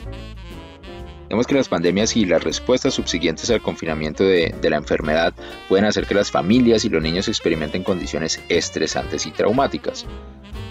Vemos 1.30 1.46
que 1.46 1.54
las 1.54 1.68
pandemias 1.68 2.16
y 2.16 2.26
las 2.26 2.44
respuestas 2.44 2.94
subsiguientes 2.94 3.52
al 3.52 3.62
confinamiento 3.62 4.24
de, 4.24 4.56
de, 4.60 4.70
la 4.70 4.78
enfermedad 4.78 5.34
pueden 5.68 5.86
hacer 5.86 6.08
que 6.08 6.16
las 6.16 6.32
familias 6.32 6.86
y 6.86 6.90
los 6.90 7.04
niños 7.04 7.28
experimenten 7.28 7.84
condiciones 7.84 8.42
estresantes 8.50 9.28
y 9.28 9.32
traumáticas. 9.32 10.08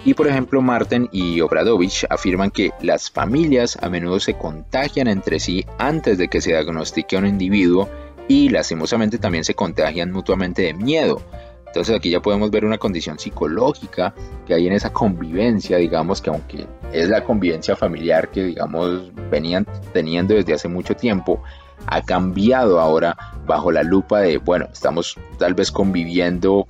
Y 0.04 0.14
por 0.14 0.28
ejemplo, 0.28 0.62
Martin 0.62 1.08
y 1.12 1.40
Obradovich 1.40 2.06
afirman 2.08 2.50
que 2.50 2.70
las 2.80 3.10
familias 3.10 3.76
a 3.82 3.88
menudo 3.88 4.20
se 4.20 4.34
contagian 4.34 5.08
entre 5.08 5.40
sí 5.40 5.66
antes 5.78 6.18
de 6.18 6.28
que 6.28 6.40
se 6.40 6.50
diagnostique 6.50 7.16
a 7.16 7.18
un 7.18 7.26
individuo 7.26 7.88
y 8.28 8.48
lastimosamente 8.50 9.18
también 9.18 9.44
se 9.44 9.54
contagian 9.54 10.12
mutuamente 10.12 10.62
de 10.62 10.74
miedo. 10.74 11.20
Entonces 11.66 11.94
aquí 11.94 12.10
ya 12.10 12.20
podemos 12.20 12.50
ver 12.50 12.64
una 12.64 12.78
condición 12.78 13.18
psicológica 13.18 14.14
que 14.46 14.54
hay 14.54 14.66
en 14.66 14.72
esa 14.72 14.92
convivencia, 14.92 15.76
digamos 15.76 16.22
que 16.22 16.30
aunque 16.30 16.66
es 16.92 17.08
la 17.08 17.24
convivencia 17.24 17.76
familiar 17.76 18.30
que 18.30 18.44
digamos 18.44 19.12
venían 19.30 19.66
teniendo 19.92 20.34
desde 20.34 20.54
hace 20.54 20.68
mucho 20.68 20.96
tiempo, 20.96 21.42
ha 21.86 22.02
cambiado 22.02 22.80
ahora 22.80 23.16
bajo 23.46 23.70
la 23.70 23.82
lupa 23.82 24.20
de, 24.20 24.38
bueno, 24.38 24.68
estamos 24.72 25.16
tal 25.38 25.54
vez 25.54 25.70
conviviendo 25.70 26.66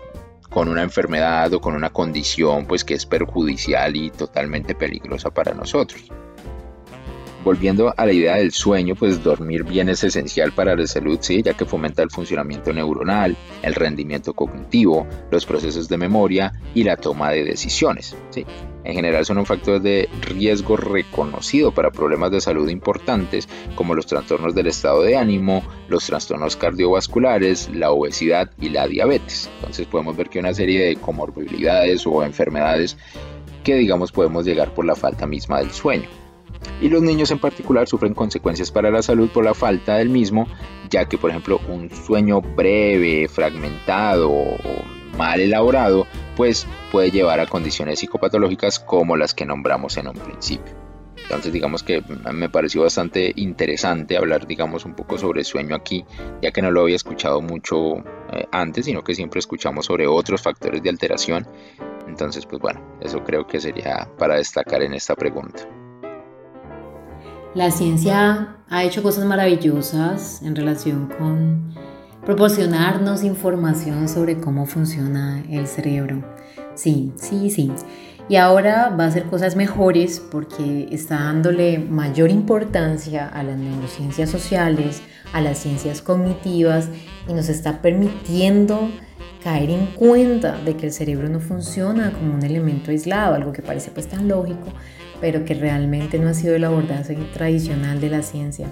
con 0.51 0.69
una 0.69 0.83
enfermedad 0.83 1.53
o 1.55 1.61
con 1.61 1.75
una 1.75 1.91
condición 1.91 2.67
pues 2.67 2.85
que 2.85 2.95
es 2.95 3.07
perjudicial 3.07 3.97
y 3.97 4.11
totalmente 4.11 4.75
peligrosa 4.75 5.31
para 5.31 5.55
nosotros 5.55 6.11
volviendo 7.45 7.93
a 7.97 8.07
la 8.07 8.13
idea 8.13 8.37
del 8.37 8.53
sueño, 8.53 8.95
pues 8.95 9.23
dormir 9.23 9.65
bien 9.65 9.89
es 9.89 10.05
esencial 10.05 10.53
para 10.53 10.77
la 10.77 10.87
salud, 10.87 11.19
sí, 11.21 11.43
ya 11.43 11.55
que 11.55 11.65
fomenta 11.65 12.03
el 12.03 12.11
funcionamiento 12.11 12.73
neuronal, 12.73 13.37
el 13.63 13.75
rendimiento 13.75 14.35
cognitivo, 14.35 15.07
los 15.31 15.47
procesos 15.47 15.89
de 15.89 15.97
memoria 15.97 16.53
y 16.75 16.85
la 16.85 16.97
toma 16.97 17.31
de 17.31 17.45
decisiones. 17.45 18.17
Sí. 18.31 18.45
En 18.85 18.95
general 18.95 19.25
son 19.27 19.39
un 19.39 19.47
factor 19.47 19.83
de 19.83 20.09
riesgo 20.23 20.77
reconocido 20.77 21.73
para 21.73 21.91
problemas 21.91 22.31
de 22.31 22.41
salud 22.41 22.69
importantes 22.69 23.49
como 23.75 23.95
los 23.95 24.07
trastornos 24.07 24.55
del 24.55 24.69
estado 24.69 25.03
de 25.03 25.17
ánimo, 25.17 25.63
los 25.89 26.07
trastornos 26.07 26.57
cardiovasculares, 26.57 27.69
la 27.75 27.91
obesidad 27.91 28.51
y 28.59 28.71
la 28.71 28.87
diabetes. 28.87 29.51
Entonces 29.57 29.87
podemos 29.87 30.17
ver 30.17 30.31
que 30.31 30.39
una 30.39 30.55
serie 30.55 30.87
de 30.87 30.97
comorbilidades 30.97 32.07
o 32.07 32.25
enfermedades 32.25 32.97
que 33.63 33.75
digamos 33.75 34.11
podemos 34.13 34.47
llegar 34.47 34.73
por 34.73 34.87
la 34.87 34.95
falta 34.95 35.27
misma 35.27 35.59
del 35.59 35.71
sueño 35.71 36.09
y 36.81 36.89
los 36.89 37.03
niños 37.03 37.31
en 37.31 37.39
particular 37.39 37.89
sufren 37.89 38.15
consecuencias 38.15 38.71
para 38.71 38.91
la 38.91 39.03
salud 39.03 39.29
por 39.29 39.45
la 39.45 39.55
falta 39.55 39.97
del 39.97 40.09
mismo, 40.09 40.47
ya 40.91 41.09
que 41.09 41.19
por 41.19 41.31
ejemplo 41.31 41.61
un 41.69 41.91
sueño 41.91 42.41
breve, 42.41 43.29
fragmentado 43.29 44.31
o 44.31 44.57
mal 45.17 45.41
elaborado, 45.41 46.07
pues 46.37 46.67
puede 46.93 47.11
llevar 47.11 47.41
a 47.41 47.47
condiciones 47.47 47.99
psicopatológicas 47.99 48.79
como 48.79 49.17
las 49.17 49.35
que 49.35 49.45
nombramos 49.45 49.97
en 49.97 50.09
un 50.09 50.15
principio. 50.15 50.75
Entonces 51.23 51.53
digamos 51.53 51.83
que 51.83 52.03
me 52.33 52.49
pareció 52.49 52.83
bastante 52.83 53.33
interesante 53.37 54.17
hablar 54.17 54.47
digamos 54.47 54.87
un 54.87 54.95
poco 54.95 55.19
sobre 55.19 55.45
sueño 55.45 55.75
aquí, 55.75 56.07
ya 56.41 56.53
que 56.53 56.63
no 56.63 56.71
lo 56.71 56.83
había 56.83 56.97
escuchado 56.97 57.43
mucho 57.43 57.99
eh, 58.33 58.47
antes, 58.51 58.87
sino 58.87 59.05
que 59.05 59.15
siempre 59.15 59.41
escuchamos 59.41 59.87
sobre 59.87 60.07
otros 60.07 60.41
factores 60.41 60.83
de 60.83 60.89
alteración. 60.89 61.47
Entonces 62.07 62.47
pues 62.47 62.63
bueno, 62.63 62.81
eso 63.03 63.23
creo 63.25 63.47
que 63.47 63.61
sería 63.61 64.09
para 64.17 64.37
destacar 64.37 64.83
en 64.83 64.95
esta 64.95 65.15
pregunta. 65.17 65.69
La 67.55 67.71
ciencia 67.71 68.57
ha 68.69 68.85
hecho 68.85 69.03
cosas 69.03 69.25
maravillosas 69.25 70.43
en 70.43 70.55
relación 70.55 71.09
con 71.19 71.75
proporcionarnos 72.27 73.25
información 73.25 74.07
sobre 74.09 74.39
cómo 74.39 74.67
funciona 74.67 75.43
el 75.49 75.67
cerebro. 75.67 76.23
Sí, 76.75 77.13
sí, 77.17 77.49
sí. 77.49 77.73
Y 78.29 78.37
ahora 78.37 78.91
va 78.91 79.05
a 79.05 79.07
hacer 79.07 79.25
cosas 79.25 79.57
mejores 79.57 80.21
porque 80.21 80.89
está 80.93 81.15
dándole 81.15 81.79
mayor 81.79 82.31
importancia 82.31 83.27
a 83.27 83.43
las 83.43 83.57
neurociencias 83.57 84.29
sociales, 84.29 85.01
a 85.33 85.41
las 85.41 85.57
ciencias 85.57 86.03
cognitivas 86.03 86.91
y 87.27 87.33
nos 87.33 87.49
está 87.49 87.81
permitiendo 87.81 88.91
caer 89.43 89.71
en 89.71 89.87
cuenta 89.87 90.59
de 90.59 90.77
que 90.77 90.87
el 90.87 90.93
cerebro 90.93 91.31
no 91.31 91.41
funciona 91.41 92.13
como 92.13 92.35
un 92.35 92.43
elemento 92.43 92.91
aislado, 92.91 93.35
algo 93.35 93.53
que 93.53 93.63
parece 93.63 93.91
pues 93.91 94.07
tan 94.07 94.29
lógico, 94.29 94.67
pero 95.21 95.45
que 95.45 95.55
realmente 95.55 96.19
no 96.19 96.29
ha 96.29 96.35
sido 96.35 96.55
el 96.55 96.65
abordaje 96.65 97.17
tradicional 97.33 98.01
de 98.01 98.11
la 98.11 98.23
ciencia. 98.23 98.67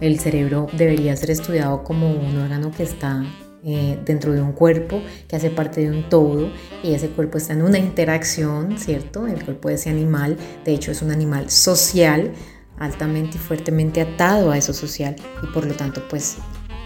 El 0.00 0.20
cerebro 0.20 0.66
debería 0.72 1.16
ser 1.16 1.30
estudiado 1.30 1.82
como 1.82 2.12
un 2.12 2.36
órgano 2.36 2.70
que 2.70 2.82
está 2.82 3.24
eh, 3.64 3.98
dentro 4.04 4.32
de 4.32 4.40
un 4.40 4.52
cuerpo, 4.52 5.02
que 5.26 5.36
hace 5.36 5.50
parte 5.50 5.80
de 5.80 5.90
un 5.90 6.08
todo, 6.08 6.50
y 6.84 6.94
ese 6.94 7.08
cuerpo 7.08 7.38
está 7.38 7.54
en 7.54 7.62
una 7.62 7.78
interacción, 7.78 8.78
¿cierto? 8.78 9.26
El 9.26 9.44
cuerpo 9.44 9.68
de 9.68 9.74
ese 9.74 9.90
animal, 9.90 10.36
de 10.64 10.72
hecho, 10.72 10.92
es 10.92 11.02
un 11.02 11.10
animal 11.10 11.50
social, 11.50 12.32
altamente 12.78 13.38
y 13.38 13.40
fuertemente 13.40 14.02
atado 14.02 14.52
a 14.52 14.58
eso 14.58 14.72
social, 14.72 15.16
y 15.42 15.46
por 15.48 15.66
lo 15.66 15.74
tanto, 15.74 16.06
pues 16.08 16.36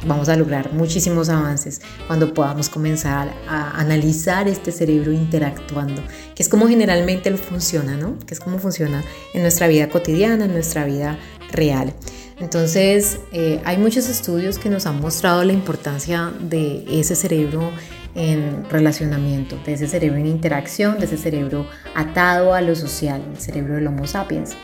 vamos 0.07 0.29
a 0.29 0.37
lograr 0.37 0.73
muchísimos 0.73 1.29
avances 1.29 1.81
cuando 2.07 2.33
podamos 2.33 2.69
comenzar 2.69 3.33
a 3.49 3.79
analizar 3.79 4.49
este 4.49 4.73
cerebro 4.73 5.13
interactuando, 5.13 6.03
que 6.35 6.43
es 6.43 6.49
como 6.49 6.69
generalmente 6.69 7.29
él 7.29 7.39
funciona, 7.39 7.97
¿no? 7.97 8.19
Que 8.27 8.35
es 8.35 8.41
como 8.41 8.59
funciona 8.59 9.03
en 9.35 9.43
nuestra 9.43 9.69
vida 9.69 9.89
cotidiana, 9.89 10.47
en 10.47 10.53
nuestra 10.53 10.85
vida 10.85 11.19
real. 11.53 11.93
Entonces, 12.39 13.19
eh, 13.33 13.61
hay 13.65 13.77
muchos 13.77 14.09
estudios 14.09 14.59
que 14.59 14.71
nos 14.71 14.87
han 14.87 15.01
mostrado 15.01 15.45
la 15.45 15.53
importancia 15.53 16.33
de 16.41 16.85
ese 16.91 17.15
cerebro 17.15 17.71
en 18.15 18.65
relacionamiento, 18.71 19.59
de 19.67 19.75
ese 19.75 19.87
cerebro 19.87 20.19
en 20.19 20.27
interacción, 20.27 20.99
de 20.99 21.05
ese 21.05 21.19
cerebro 21.19 21.67
atado 21.95 22.55
a 22.55 22.63
lo 22.63 22.75
social, 22.75 23.23
el 23.31 23.41
cerebro 23.41 23.75
del 23.75 23.87
Homo 23.87 24.07
sapiens. 24.07 24.57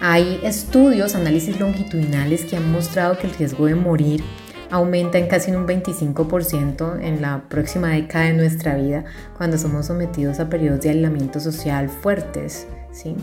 Hay 0.00 0.40
estudios, 0.42 1.14
análisis 1.14 1.58
longitudinales 1.58 2.44
que 2.44 2.56
han 2.56 2.70
mostrado 2.70 3.16
que 3.18 3.28
el 3.28 3.34
riesgo 3.34 3.66
de 3.66 3.76
morir 3.76 4.22
aumenta 4.70 5.18
en 5.18 5.28
casi 5.28 5.50
un 5.50 5.66
25% 5.66 7.00
en 7.00 7.22
la 7.22 7.44
próxima 7.48 7.88
década 7.90 8.26
de 8.26 8.34
nuestra 8.34 8.76
vida 8.76 9.04
cuando 9.36 9.58
somos 9.58 9.86
sometidos 9.86 10.40
a 10.40 10.48
periodos 10.48 10.80
de 10.80 10.90
aislamiento 10.90 11.40
social 11.40 11.88
fuertes. 11.88 12.66
¿sí? 12.92 13.16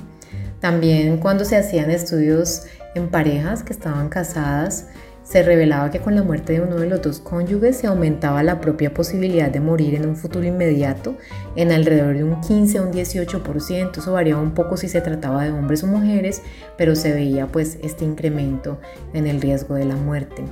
También 0.60 1.18
cuando 1.18 1.46
se 1.46 1.58
hacían 1.58 1.92
estudios 1.92 2.64
en 2.96 3.10
parejas 3.10 3.64
que 3.64 3.74
estaban 3.74 4.10
casadas, 4.10 4.88
se 5.24 5.42
revelaba 5.42 5.90
que 5.90 6.00
con 6.00 6.16
la 6.16 6.24
muerte 6.24 6.54
de 6.54 6.62
uno 6.62 6.76
de 6.76 6.88
los 6.88 7.02
dos 7.02 7.20
cónyuges 7.20 7.78
se 7.78 7.88
aumentaba 7.88 8.44
la 8.44 8.60
propia 8.60 8.94
posibilidad 8.94 9.50
de 9.50 9.62
morir 9.62 9.96
en 9.96 10.08
un 10.08 10.18
futuro 10.18 10.46
inmediato 10.46 11.16
en 11.56 11.72
alrededor 11.72 12.16
de 12.16 12.26
un 12.26 12.42
15 12.42 12.78
a 12.78 12.82
un 12.82 12.92
18%. 12.92 13.98
Eso 13.98 14.12
variaba 14.12 14.42
un 14.42 14.54
poco 14.54 14.76
si 14.76 14.90
se 14.90 15.00
trataba 15.00 15.46
de 15.46 15.52
hombres 15.52 15.84
o 15.84 15.88
mujeres, 15.88 16.42
pero 16.78 16.96
se 16.96 17.14
veía 17.14 17.48
pues 17.48 17.78
este 17.82 18.04
incremento 18.04 18.80
en 19.14 19.26
el 19.28 19.40
riesgo 19.40 19.76
de 19.76 19.86
la 19.86 19.96
muerte. 19.96 20.44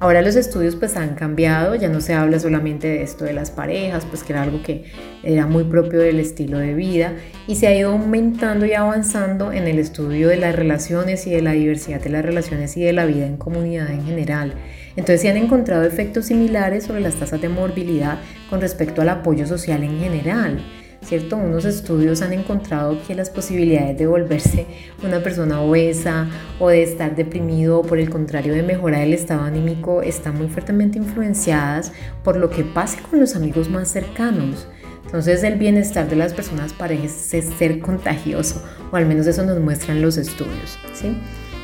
Ahora 0.00 0.22
los 0.22 0.36
estudios 0.36 0.76
pues 0.76 0.96
han 0.96 1.16
cambiado, 1.16 1.74
ya 1.74 1.88
no 1.88 2.00
se 2.00 2.14
habla 2.14 2.38
solamente 2.38 2.86
de 2.86 3.02
esto 3.02 3.24
de 3.24 3.32
las 3.32 3.50
parejas, 3.50 4.04
pues 4.04 4.22
que 4.22 4.32
era 4.32 4.42
algo 4.42 4.62
que 4.62 4.84
era 5.24 5.48
muy 5.48 5.64
propio 5.64 5.98
del 5.98 6.20
estilo 6.20 6.58
de 6.58 6.74
vida 6.74 7.14
y 7.48 7.56
se 7.56 7.66
ha 7.66 7.76
ido 7.76 7.90
aumentando 7.90 8.64
y 8.64 8.74
avanzando 8.74 9.52
en 9.52 9.66
el 9.66 9.80
estudio 9.80 10.28
de 10.28 10.36
las 10.36 10.54
relaciones 10.54 11.26
y 11.26 11.30
de 11.30 11.42
la 11.42 11.50
diversidad 11.50 12.00
de 12.00 12.10
las 12.10 12.24
relaciones 12.24 12.76
y 12.76 12.82
de 12.82 12.92
la 12.92 13.06
vida 13.06 13.26
en 13.26 13.38
comunidad 13.38 13.90
en 13.90 14.04
general. 14.04 14.54
Entonces 14.90 15.20
se 15.20 15.30
han 15.30 15.36
encontrado 15.36 15.82
efectos 15.82 16.26
similares 16.26 16.84
sobre 16.84 17.00
las 17.00 17.16
tasas 17.16 17.40
de 17.40 17.48
morbilidad 17.48 18.20
con 18.48 18.60
respecto 18.60 19.02
al 19.02 19.08
apoyo 19.08 19.48
social 19.48 19.82
en 19.82 19.98
general. 19.98 20.62
¿Cierto? 21.02 21.36
Unos 21.36 21.64
estudios 21.64 22.22
han 22.22 22.32
encontrado 22.32 22.98
que 23.06 23.14
las 23.14 23.30
posibilidades 23.30 23.98
de 23.98 24.06
volverse 24.06 24.66
una 25.02 25.22
persona 25.22 25.60
obesa 25.60 26.28
o 26.58 26.68
de 26.68 26.82
estar 26.82 27.16
deprimido 27.16 27.80
o 27.80 27.82
por 27.82 27.98
el 27.98 28.10
contrario 28.10 28.54
de 28.54 28.62
mejorar 28.62 29.02
el 29.02 29.14
estado 29.14 29.42
anímico 29.42 30.02
están 30.02 30.36
muy 30.36 30.48
fuertemente 30.48 30.98
influenciadas 30.98 31.92
por 32.22 32.36
lo 32.36 32.50
que 32.50 32.64
pase 32.64 33.00
con 33.00 33.20
los 33.20 33.36
amigos 33.36 33.70
más 33.70 33.88
cercanos. 33.88 34.68
Entonces 35.04 35.42
el 35.42 35.56
bienestar 35.56 36.08
de 36.08 36.16
las 36.16 36.34
personas 36.34 36.74
parece 36.74 37.40
ser 37.40 37.80
contagioso, 37.80 38.62
o 38.92 38.96
al 38.96 39.06
menos 39.06 39.26
eso 39.26 39.42
nos 39.42 39.58
muestran 39.58 40.02
los 40.02 40.18
estudios. 40.18 40.78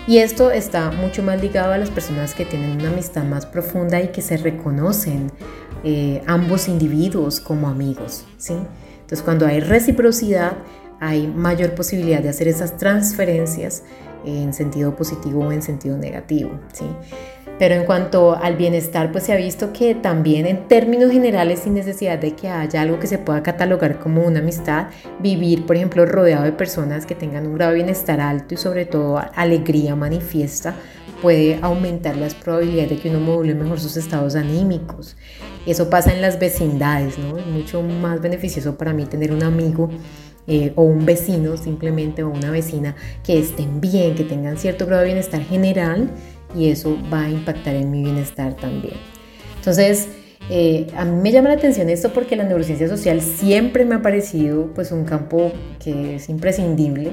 Y 0.06 0.18
esto 0.18 0.50
está 0.50 0.90
mucho 0.90 1.22
más 1.22 1.42
ligado 1.42 1.72
a 1.72 1.78
las 1.78 1.90
personas 1.90 2.34
que 2.34 2.46
tienen 2.46 2.72
una 2.72 2.88
amistad 2.88 3.24
más 3.24 3.44
profunda 3.44 4.00
y 4.00 4.08
que 4.08 4.22
se 4.22 4.38
reconocen 4.38 5.30
eh, 5.82 6.22
ambos 6.26 6.68
individuos 6.68 7.40
como 7.40 7.68
amigos. 7.68 8.24
Entonces, 9.14 9.26
cuando 9.26 9.46
hay 9.46 9.60
reciprocidad, 9.60 10.54
hay 10.98 11.28
mayor 11.28 11.76
posibilidad 11.76 12.20
de 12.20 12.30
hacer 12.30 12.48
esas 12.48 12.76
transferencias 12.76 13.84
en 14.24 14.52
sentido 14.52 14.96
positivo 14.96 15.46
o 15.46 15.52
en 15.52 15.62
sentido 15.62 15.96
negativo. 15.96 16.50
¿sí? 16.72 16.84
Pero 17.60 17.76
en 17.76 17.84
cuanto 17.84 18.34
al 18.34 18.56
bienestar, 18.56 19.12
pues 19.12 19.22
se 19.22 19.32
ha 19.32 19.36
visto 19.36 19.72
que 19.72 19.94
también 19.94 20.46
en 20.46 20.66
términos 20.66 21.12
generales, 21.12 21.60
sin 21.60 21.74
necesidad 21.74 22.18
de 22.18 22.34
que 22.34 22.48
haya 22.48 22.82
algo 22.82 22.98
que 22.98 23.06
se 23.06 23.18
pueda 23.18 23.40
catalogar 23.44 24.00
como 24.00 24.24
una 24.24 24.40
amistad, 24.40 24.88
vivir, 25.20 25.64
por 25.64 25.76
ejemplo, 25.76 26.06
rodeado 26.06 26.42
de 26.42 26.50
personas 26.50 27.06
que 27.06 27.14
tengan 27.14 27.46
un 27.46 27.54
grado 27.54 27.70
de 27.70 27.76
bienestar 27.76 28.20
alto 28.20 28.54
y 28.54 28.56
sobre 28.56 28.84
todo 28.84 29.22
alegría 29.36 29.94
manifiesta, 29.94 30.74
puede 31.22 31.60
aumentar 31.62 32.16
las 32.16 32.34
probabilidades 32.34 32.90
de 32.90 32.98
que 32.98 33.10
uno 33.10 33.20
module 33.20 33.54
mejor 33.54 33.78
sus 33.78 33.96
estados 33.96 34.34
anímicos. 34.34 35.16
Eso 35.66 35.88
pasa 35.90 36.12
en 36.12 36.20
las 36.20 36.38
vecindades, 36.38 37.18
¿no? 37.18 37.38
Es 37.38 37.46
mucho 37.46 37.82
más 37.82 38.20
beneficioso 38.20 38.76
para 38.76 38.92
mí 38.92 39.06
tener 39.06 39.32
un 39.32 39.42
amigo 39.42 39.88
eh, 40.46 40.72
o 40.76 40.82
un 40.82 41.06
vecino 41.06 41.56
simplemente 41.56 42.22
o 42.22 42.28
una 42.28 42.50
vecina 42.50 42.94
que 43.22 43.38
estén 43.38 43.80
bien, 43.80 44.14
que 44.14 44.24
tengan 44.24 44.58
cierto 44.58 44.84
grado 44.84 45.00
de 45.00 45.06
bienestar 45.06 45.42
general 45.42 46.10
y 46.54 46.68
eso 46.68 46.98
va 47.12 47.24
a 47.24 47.30
impactar 47.30 47.74
en 47.76 47.90
mi 47.90 48.02
bienestar 48.02 48.54
también. 48.54 48.96
Entonces, 49.56 50.08
eh, 50.50 50.86
a 50.94 51.06
mí 51.06 51.22
me 51.22 51.32
llama 51.32 51.48
la 51.48 51.54
atención 51.54 51.88
esto 51.88 52.12
porque 52.12 52.36
la 52.36 52.44
neurociencia 52.44 52.88
social 52.88 53.22
siempre 53.22 53.86
me 53.86 53.94
ha 53.94 54.02
parecido 54.02 54.66
pues 54.74 54.92
un 54.92 55.04
campo 55.04 55.52
que 55.82 56.16
es 56.16 56.28
imprescindible 56.28 57.12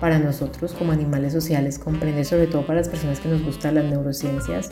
para 0.00 0.20
nosotros 0.20 0.72
como 0.72 0.92
animales 0.92 1.32
sociales, 1.32 1.80
comprender 1.80 2.24
sobre 2.24 2.46
todo 2.46 2.64
para 2.64 2.78
las 2.78 2.88
personas 2.88 3.18
que 3.18 3.28
nos 3.28 3.42
gustan 3.42 3.74
las 3.74 3.84
neurociencias. 3.86 4.70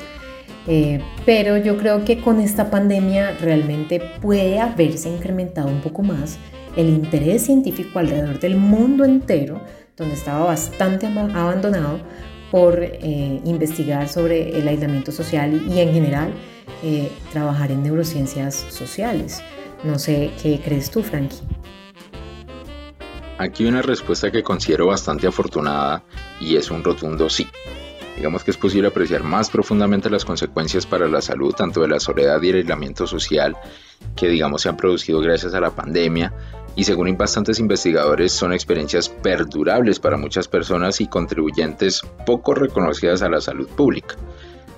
Eh, 0.69 1.01
pero 1.25 1.57
yo 1.57 1.77
creo 1.77 2.05
que 2.05 2.21
con 2.21 2.41
esta 2.41 2.71
pandemia 2.71 3.37
realmente 3.41 4.01
puede 4.21 4.59
haberse 4.61 5.09
incrementado 5.09 5.69
un 5.69 5.81
poco 5.81 6.03
más 6.03 6.39
el 6.77 6.89
interés 6.89 7.43
científico 7.47 7.99
alrededor 7.99 8.39
del 8.41 8.57
mundo 8.57 9.05
entero, 9.05 9.61
donde 9.97 10.15
estaba 10.15 10.45
bastante 10.45 11.07
abandonado 11.07 12.01
por 12.51 12.83
eh, 12.83 13.41
investigar 13.45 14.09
sobre 14.09 14.59
el 14.59 14.69
aislamiento 14.69 15.11
social 15.11 15.63
y, 15.69 15.81
en 15.81 15.93
general 15.93 16.33
eh, 16.83 17.11
trabajar 17.33 17.71
en 17.71 17.83
neurociencias 17.83 18.55
sociales. 18.69 19.43
No 19.85 19.99
sé 19.99 20.31
qué 20.43 20.61
crees 20.63 20.91
tú, 20.91 21.03
Frankie. 21.03 21.41
Aquí 23.39 23.67
una 23.67 23.83
respuesta 23.83 24.31
que 24.31 24.43
considero 24.43 24.87
bastante 24.87 25.27
afortunada 25.27 26.03
y 26.41 26.57
es 26.57 26.71
un 26.71 26.83
rotundo 26.83 27.29
sí. 27.29 27.47
Digamos 28.17 28.43
que 28.45 28.51
es 28.51 28.57
posible 28.57 28.89
apreciar 28.89 29.23
más 29.23 29.51
profundamente 29.51 30.09
las 30.09 30.25
consecuencias 30.25 30.87
para 30.87 31.07
la 31.07 31.21
salud 31.21 31.55
tanto 31.55 31.83
de 31.83 31.89
la 31.89 32.01
soledad 32.01 32.41
y 32.43 32.49
el 32.49 32.57
aislamiento 32.57 33.07
social 33.07 33.57
que 34.17 34.29
digamos 34.29 34.63
se 34.63 34.71
han 34.71 34.77
producido 34.77 35.21
gracias 35.21 35.55
a 35.55 35.61
la 35.61 35.71
pandemia 35.71 36.33
y 36.77 36.85
según 36.85 37.15
bastantes 37.17 37.59
investigadores 37.59 38.33
son 38.33 38.53
experiencias 38.53 39.09
perdurables 39.09 40.01
para 40.01 40.17
muchas 40.17 40.49
personas 40.49 41.01
y 41.01 41.09
contribuyentes 41.09 42.03
poco 42.25 42.55
reconocidas 42.55 43.23
a 43.23 43.29
la 43.29 43.41
salud 43.41 43.69
pública. 43.69 44.17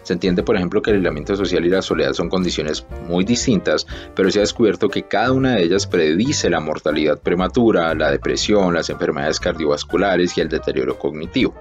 Se 0.03 0.15
entiende, 0.15 0.43
por 0.43 0.57
ejemplo, 0.57 0.81
que 0.81 0.91
el 0.91 0.97
aislamiento 0.97 1.37
social 1.37 1.67
y 1.67 1.69
la 1.69 1.83
soledad 1.83 2.15
son 2.15 2.31
condiciones 2.31 2.87
muy 3.07 3.25
distintas, 3.25 3.87
pero 4.15 4.31
se 4.31 4.39
ha 4.39 4.43
descubierto 4.43 4.89
que 4.89 5.03
cada 5.03 5.33
una 5.33 5.57
de 5.57 5.65
ellas 5.65 5.87
predice 5.87 6.49
la 6.49 6.61
mortalidad 6.61 7.21
prematura, 7.21 7.95
la 7.95 8.11
depresión, 8.11 8.73
las 8.73 8.89
enfermedades 8.89 9.39
cardiovasculares 9.39 10.39
y 10.39 10.41
el 10.41 10.49
deterioro 10.49 10.99
cognitivo. 10.99 11.55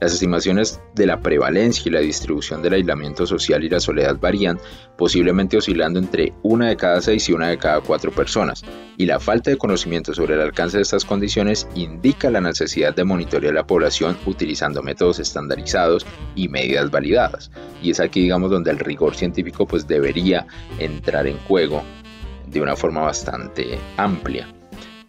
Las 0.00 0.12
estimaciones 0.12 0.80
de 0.94 1.06
la 1.06 1.20
prevalencia 1.20 1.82
y 1.86 1.92
la 1.92 2.00
distribución 2.00 2.62
del 2.62 2.74
aislamiento 2.74 3.26
social 3.26 3.64
y 3.64 3.68
la 3.68 3.80
soledad 3.80 4.16
varían, 4.20 4.58
posiblemente 4.96 5.56
oscilando 5.56 5.98
entre 5.98 6.34
una 6.42 6.68
de 6.68 6.76
cada 6.76 7.00
seis 7.00 7.28
y 7.28 7.32
una 7.32 7.48
de 7.48 7.58
cada 7.58 7.80
cuatro 7.80 8.12
personas, 8.12 8.62
y 8.96 9.06
la 9.06 9.18
falta 9.18 9.50
de 9.50 9.58
conocimiento 9.58 10.14
sobre 10.14 10.34
el 10.34 10.40
alcance 10.40 10.76
de 10.76 10.82
estas 10.82 11.04
condiciones 11.04 11.66
indica 11.74 12.30
la 12.30 12.40
necesidad 12.40 12.94
de 12.94 13.04
monitorear 13.04 13.54
la 13.54 13.66
población 13.66 14.16
utilizando 14.26 14.82
métodos 14.82 15.18
estandarizados 15.18 16.06
y 16.36 16.48
medidas 16.48 16.90
validadas. 16.90 17.50
Y 17.82 17.90
es 17.90 17.98
aquí, 17.98 18.22
digamos, 18.22 18.50
donde 18.50 18.70
el 18.70 18.78
rigor 18.78 19.16
científico 19.16 19.66
pues 19.66 19.86
debería 19.88 20.46
entrar 20.78 21.26
en 21.26 21.38
juego 21.38 21.82
de 22.46 22.60
una 22.60 22.76
forma 22.76 23.02
bastante 23.02 23.78
amplia. 23.96 24.57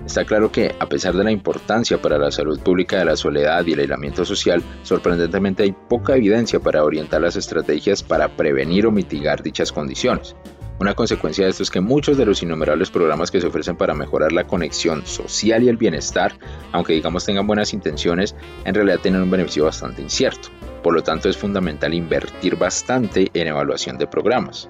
Está 0.06 0.25
claro 0.25 0.51
que, 0.51 0.74
a 0.79 0.88
pesar 0.88 1.15
de 1.15 1.24
la 1.24 1.32
importancia 1.32 2.01
para 2.01 2.18
la 2.18 2.32
salud 2.32 2.60
pública 2.60 2.98
de 2.98 3.06
la 3.06 3.15
soledad 3.15 3.65
y 3.65 3.74
el 3.74 3.82
aislamiento 3.82 4.25
social, 4.25 4.63
sorprendentemente 4.84 5.63
hay 5.63 5.72
poca 5.72 6.15
evidencia 6.15 6.60
para 6.60 6.84
orientar 6.84 7.22
las 7.22 7.36
estrategias 7.36 8.01
para 8.01 8.29
prevenir 8.29 8.88
o 8.88 8.91
mitigar 8.91 9.44
dichas 9.44 9.72
condiciones. 9.72 10.35
Una 10.79 10.96
consecuencia 10.96 11.44
de 11.44 11.51
esto 11.51 11.64
es 11.64 11.70
que 11.70 11.81
muchos 11.81 12.18
de 12.18 12.25
los 12.25 12.42
innumerables 12.42 12.90
programas 12.90 13.31
que 13.31 13.42
se 13.42 13.48
ofrecen 13.48 13.75
para 13.75 13.94
mejorar 13.94 14.31
la 14.31 14.48
conexión 14.48 15.05
social 15.05 15.62
y 15.62 15.68
el 15.68 15.75
bienestar, 15.75 16.40
aunque 16.72 16.94
digamos 16.94 17.25
tengan 17.25 17.46
buenas 17.46 17.74
intenciones, 17.74 18.33
en 18.64 18.74
realidad 18.74 19.00
tienen 19.01 19.22
un 19.22 19.29
beneficio 19.29 19.66
bastante 19.66 20.01
incierto. 20.01 20.48
Por 20.81 20.94
lo 20.94 21.03
tanto, 21.03 21.27
es 21.27 21.35
fundamental 21.35 21.94
invertir 21.94 22.55
bastante 22.55 23.29
en 23.33 23.48
evaluación 23.48 23.98
de 23.98 24.07
programas. 24.07 24.70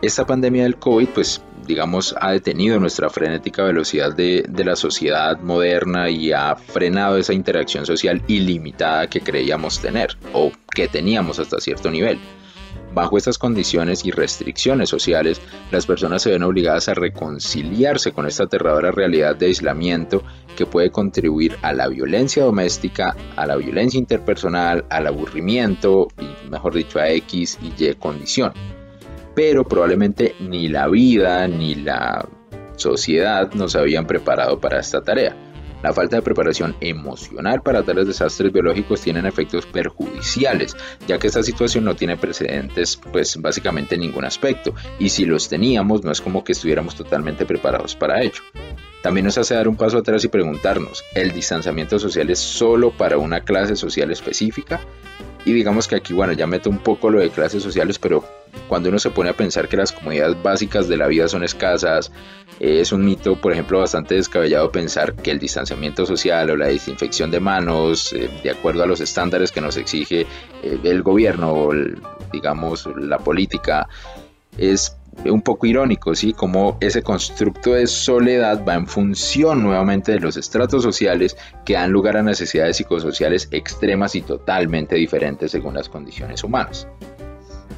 Esta 0.00 0.26
pandemia 0.26 0.62
del 0.62 0.76
COVID 0.76 1.08
pues 1.08 1.42
digamos, 1.66 2.14
ha 2.20 2.32
detenido 2.32 2.78
nuestra 2.78 3.10
frenética 3.10 3.64
velocidad 3.64 4.14
de, 4.14 4.44
la 4.64 4.76
sociedad 4.76 5.38
moderna 5.40 6.08
y 6.08 6.32
ha 6.32 6.56
frenado 6.56 7.16
esa 7.16 7.34
interacción 7.34 7.84
social 7.84 8.22
ilimitada 8.26 9.08
que 9.08 9.20
creíamos 9.20 9.80
tener 9.80 10.16
o 10.32 10.50
que 10.74 10.88
teníamos 10.88 11.38
hasta 11.38 11.60
cierto 11.60 11.90
nivel. 11.90 12.18
Bajo 12.94 13.18
estas 13.18 13.38
condiciones 13.38 14.04
y 14.04 14.12
restricciones 14.12 14.88
sociales, 14.88 15.40
las 15.72 15.84
personas 15.84 16.22
se 16.22 16.30
ven 16.30 16.44
obligadas 16.44 16.88
a 16.88 16.94
reconciliarse 16.94 18.12
con 18.12 18.26
esta 18.26 18.44
aterradora 18.44 18.92
realidad 18.92 19.34
de 19.34 19.46
aislamiento 19.46 20.22
que 20.56 20.64
puede 20.64 20.90
contribuir 20.90 21.56
a 21.62 21.72
la 21.72 21.88
violencia 21.88 22.44
doméstica, 22.44 23.16
a 23.34 23.46
la 23.46 23.56
violencia 23.56 23.98
interpersonal, 23.98 24.84
al 24.90 25.08
aburrimiento 25.08 26.06
y, 26.20 26.48
mejor 26.48 26.74
dicho, 26.74 27.00
a 27.00 27.10
X 27.10 27.58
y 27.60 27.84
Y 27.84 27.94
condición 27.94 28.52
pero 29.34 29.64
probablemente 29.64 30.34
ni 30.40 30.68
la 30.68 30.88
vida 30.88 31.46
ni 31.48 31.74
la 31.74 32.26
sociedad 32.76 33.52
nos 33.54 33.76
habían 33.76 34.06
preparado 34.06 34.60
para 34.60 34.80
esta 34.80 35.02
tarea. 35.02 35.36
La 35.82 35.92
falta 35.92 36.16
de 36.16 36.22
preparación 36.22 36.74
emocional 36.80 37.60
para 37.60 37.82
tales 37.82 38.06
desastres 38.06 38.50
biológicos 38.50 39.02
tienen 39.02 39.26
efectos 39.26 39.66
perjudiciales, 39.66 40.74
ya 41.06 41.18
que 41.18 41.26
esta 41.26 41.42
situación 41.42 41.84
no 41.84 41.94
tiene 41.94 42.16
precedentes 42.16 42.98
pues 43.12 43.36
básicamente 43.36 43.96
en 43.96 44.00
ningún 44.00 44.24
aspecto, 44.24 44.74
y 44.98 45.10
si 45.10 45.26
los 45.26 45.50
teníamos 45.50 46.02
no 46.02 46.10
es 46.10 46.22
como 46.22 46.42
que 46.42 46.52
estuviéramos 46.52 46.94
totalmente 46.94 47.44
preparados 47.44 47.94
para 47.94 48.22
ello. 48.22 48.40
También 49.02 49.26
nos 49.26 49.36
hace 49.36 49.54
dar 49.54 49.68
un 49.68 49.76
paso 49.76 49.98
atrás 49.98 50.24
y 50.24 50.28
preguntarnos, 50.28 51.04
¿el 51.14 51.32
distanciamiento 51.32 51.98
social 51.98 52.30
es 52.30 52.38
solo 52.38 52.90
para 52.90 53.18
una 53.18 53.42
clase 53.42 53.76
social 53.76 54.10
específica? 54.10 54.80
Y 55.44 55.52
digamos 55.52 55.86
que 55.86 55.96
aquí, 55.96 56.14
bueno, 56.14 56.32
ya 56.32 56.46
meto 56.46 56.70
un 56.70 56.78
poco 56.78 57.10
lo 57.10 57.20
de 57.20 57.28
clases 57.28 57.62
sociales, 57.62 57.98
pero 57.98 58.24
cuando 58.68 58.88
uno 58.88 58.98
se 58.98 59.10
pone 59.10 59.30
a 59.30 59.34
pensar 59.34 59.68
que 59.68 59.76
las 59.76 59.92
comodidades 59.92 60.42
básicas 60.42 60.88
de 60.88 60.96
la 60.96 61.06
vida 61.06 61.28
son 61.28 61.44
escasas, 61.44 62.10
es 62.60 62.92
un 62.92 63.04
mito, 63.04 63.36
por 63.40 63.52
ejemplo, 63.52 63.80
bastante 63.80 64.14
descabellado 64.14 64.70
pensar 64.70 65.14
que 65.14 65.30
el 65.30 65.38
distanciamiento 65.38 66.06
social 66.06 66.50
o 66.50 66.56
la 66.56 66.68
desinfección 66.68 67.30
de 67.30 67.40
manos, 67.40 68.12
eh, 68.12 68.30
de 68.42 68.50
acuerdo 68.50 68.82
a 68.82 68.86
los 68.86 69.00
estándares 69.00 69.50
que 69.50 69.60
nos 69.60 69.76
exige 69.76 70.26
eh, 70.62 70.78
el 70.82 71.02
gobierno 71.02 71.52
o, 71.52 71.72
digamos, 72.32 72.88
la 72.96 73.18
política, 73.18 73.88
es 74.56 74.96
un 75.24 75.42
poco 75.42 75.66
irónico, 75.66 76.14
¿sí? 76.14 76.32
Como 76.32 76.76
ese 76.80 77.02
constructo 77.02 77.72
de 77.72 77.86
soledad 77.86 78.64
va 78.66 78.74
en 78.74 78.86
función 78.86 79.62
nuevamente 79.62 80.12
de 80.12 80.20
los 80.20 80.36
estratos 80.36 80.82
sociales 80.82 81.36
que 81.64 81.74
dan 81.74 81.92
lugar 81.92 82.16
a 82.16 82.22
necesidades 82.22 82.76
psicosociales 82.76 83.48
extremas 83.50 84.14
y 84.14 84.22
totalmente 84.22 84.96
diferentes 84.96 85.52
según 85.52 85.74
las 85.74 85.88
condiciones 85.88 86.42
humanas 86.42 86.88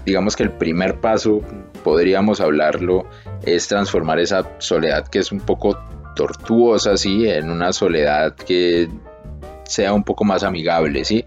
digamos 0.06 0.36
que 0.36 0.44
el 0.44 0.52
primer 0.52 1.00
paso, 1.00 1.42
podríamos 1.82 2.40
hablarlo, 2.40 3.06
es 3.42 3.66
transformar 3.66 4.20
esa 4.20 4.48
soledad 4.58 5.08
que 5.08 5.18
es 5.18 5.32
un 5.32 5.40
poco 5.40 5.76
tortuosa, 6.14 6.96
¿sí? 6.96 7.28
En 7.28 7.50
una 7.50 7.72
soledad 7.72 8.34
que 8.36 8.88
sea 9.64 9.92
un 9.92 10.04
poco 10.04 10.24
más 10.24 10.44
amigable, 10.44 11.04
¿sí? 11.04 11.24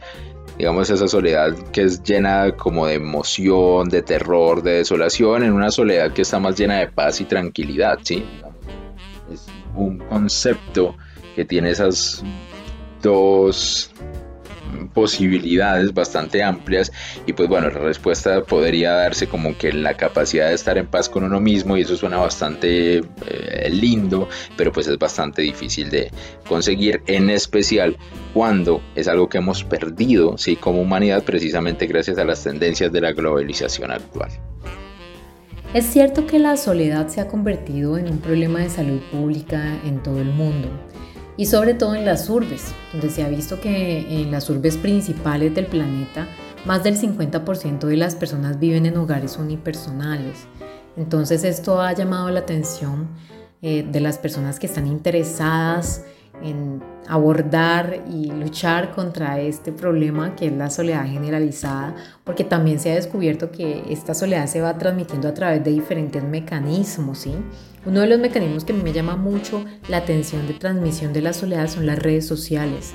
Digamos 0.58 0.90
esa 0.90 1.08
soledad 1.08 1.54
que 1.72 1.84
es 1.84 2.02
llena 2.04 2.54
como 2.56 2.88
de 2.88 2.96
emoción, 2.96 3.90
de 3.90 4.02
terror, 4.02 4.64
de 4.64 4.76
desolación, 4.76 5.44
en 5.44 5.52
una 5.52 5.72
soledad 5.72 6.14
que 6.14 6.22
está 6.22 6.40
más 6.40 6.58
llena 6.58 6.80
de 6.80 6.88
paz 6.88 7.20
y 7.20 7.26
tranquilidad, 7.26 8.00
¿sí? 8.04 8.26
Es 9.32 9.46
un 9.76 10.00
concepto 10.00 10.96
que 11.36 11.44
tiene 11.44 11.72
esas 11.72 12.24
dos 13.02 13.92
posibilidades 14.94 15.94
bastante 15.94 16.44
amplias 16.44 16.92
y 17.26 17.34
pues 17.34 17.50
bueno, 17.50 17.70
la 17.70 17.80
respuesta 17.80 18.44
podría 18.44 18.94
darse 18.94 19.28
como 19.28 19.58
que 19.58 19.74
la 19.74 19.96
capacidad 19.96 20.50
de 20.50 20.56
estar 20.56 20.78
en 20.78 20.88
paz 20.88 21.10
con 21.10 21.24
uno 21.24 21.40
mismo 21.40 21.78
y 21.78 21.82
eso 21.82 21.96
suena 21.96 22.18
bastante 22.18 22.98
eh, 22.98 23.70
lindo, 23.72 24.28
pero 24.58 24.72
pues 24.72 24.88
es 24.88 24.98
bastante 24.98 25.42
difícil 25.42 25.90
de 25.90 26.12
conseguir, 26.48 27.02
en 27.08 27.30
especial 27.30 27.98
cuando 28.34 28.82
es 28.96 29.08
algo 29.08 29.30
que 29.30 29.38
hemos 29.40 29.64
perdido, 29.64 30.38
sí, 30.38 30.56
como 30.56 30.82
humanidad 30.82 31.24
precisamente 31.24 31.88
gracias 31.88 32.18
a 32.18 32.26
las 32.26 32.44
tendencias 32.44 32.92
de 32.92 33.02
la 33.02 33.14
globalización 33.14 33.92
actual. 33.92 34.30
Es 35.74 35.86
cierto 35.86 36.26
que 36.26 36.40
la 36.40 36.58
soledad 36.58 37.10
se 37.10 37.22
ha 37.22 37.28
convertido 37.28 38.00
en 38.00 38.10
un 38.10 38.18
problema 38.18 38.60
de 38.60 38.72
salud 38.72 39.02
pública 39.12 39.80
en 39.86 40.02
todo 40.02 40.20
el 40.20 40.32
mundo 40.32 40.89
y 41.40 41.46
sobre 41.46 41.74
todo 41.74 41.96
en 41.96 42.04
las 42.04 42.30
urbes, 42.30 42.74
donde 42.92 43.10
se 43.10 43.24
ha 43.24 43.30
visto 43.30 43.62
que 43.62 44.00
en 44.22 44.30
las 44.30 44.50
urbes 44.50 44.76
principales 44.76 45.56
del 45.56 45.68
planeta 45.68 46.28
más 46.66 46.84
del 46.84 47.00
50% 47.00 47.80
de 47.88 47.96
las 47.96 48.16
personas 48.16 48.60
viven 48.60 48.86
en 48.86 48.98
hogares 48.98 49.38
unipersonales. 49.38 50.48
Entonces 50.98 51.46
esto 51.46 51.80
ha 51.80 51.94
llamado 51.94 52.30
la 52.30 52.42
atención 52.42 53.08
eh, 53.62 53.88
de 53.90 54.02
las 54.02 54.18
personas 54.18 54.60
que 54.60 54.68
están 54.68 54.86
interesadas 54.86 56.04
abordar 57.08 58.04
y 58.12 58.32
luchar 58.32 58.92
contra 58.92 59.40
este 59.40 59.72
problema 59.72 60.36
que 60.36 60.48
es 60.48 60.54
la 60.54 60.70
soledad 60.70 61.06
generalizada, 61.06 61.96
porque 62.24 62.44
también 62.44 62.80
se 62.80 62.92
ha 62.92 62.96
descubierto 62.96 63.52
que 63.52 63.84
esta 63.90 64.14
soledad 64.14 64.48
se 64.48 64.62
va 64.62 64.78
transmitiendo 64.78 65.28
a 65.28 65.34
través 65.34 65.64
de 65.64 65.72
diferentes 65.72 66.24
mecanismos, 66.24 67.20
¿sí? 67.20 67.34
Uno 67.86 68.02
de 68.02 68.08
los 68.08 68.20
mecanismos 68.20 68.66
que 68.66 68.74
me 68.74 68.94
llama 68.94 69.16
mucho 69.16 69.64
la 69.88 69.98
atención 69.98 70.46
de 70.48 70.54
transmisión 70.54 71.14
de 71.14 71.22
la 71.22 71.34
soledad 71.34 71.68
son 71.68 71.86
las 71.86 71.98
redes 71.98 72.28
sociales. 72.28 72.94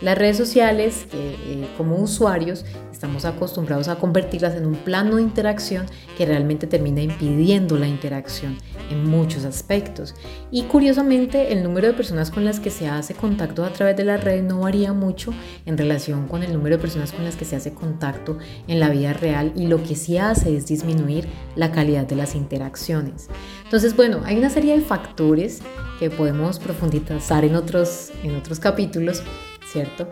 Las 0.00 0.16
redes 0.16 0.38
sociales, 0.38 1.06
eh, 1.12 1.68
como 1.76 1.96
usuarios, 1.96 2.64
estamos 2.90 3.26
acostumbrados 3.26 3.88
a 3.88 3.96
convertirlas 3.96 4.54
en 4.54 4.64
un 4.64 4.74
plano 4.74 5.16
de 5.16 5.22
interacción 5.22 5.86
que 6.16 6.24
realmente 6.24 6.66
termina 6.66 7.02
impidiendo 7.02 7.78
la 7.78 7.86
interacción 7.86 8.56
en 8.90 9.04
muchos 9.04 9.44
aspectos. 9.44 10.14
Y 10.50 10.62
curiosamente, 10.64 11.52
el 11.52 11.62
número 11.62 11.88
de 11.88 11.92
personas 11.92 12.30
con 12.30 12.46
las 12.46 12.60
que 12.60 12.70
se 12.70 12.88
hace 12.88 13.14
contacto 13.14 13.62
a 13.62 13.72
través 13.72 13.96
de 13.96 14.04
la 14.04 14.16
red 14.16 14.42
no 14.42 14.60
varía 14.60 14.94
mucho 14.94 15.34
en 15.66 15.76
relación 15.76 16.28
con 16.28 16.42
el 16.42 16.52
número 16.52 16.76
de 16.76 16.82
personas 16.82 17.12
con 17.12 17.24
las 17.24 17.36
que 17.36 17.44
se 17.44 17.56
hace 17.56 17.74
contacto 17.74 18.38
en 18.68 18.80
la 18.80 18.88
vida 18.88 19.12
real 19.12 19.52
y 19.54 19.66
lo 19.66 19.82
que 19.82 19.96
sí 19.96 20.16
hace 20.16 20.56
es 20.56 20.66
disminuir 20.66 21.28
la 21.56 21.72
calidad 21.72 22.06
de 22.06 22.16
las 22.16 22.34
interacciones. 22.34 23.28
Entonces, 23.64 23.94
bueno, 23.94 24.22
hay 24.24 24.38
una 24.38 24.50
serie 24.50 24.74
de 24.76 24.82
factores 24.82 25.60
que 25.98 26.10
podemos 26.10 26.58
profundizar 26.58 27.44
en 27.44 27.54
otros, 27.54 28.10
en 28.22 28.34
otros 28.36 28.58
capítulos 28.58 29.22
¿cierto? 29.70 30.08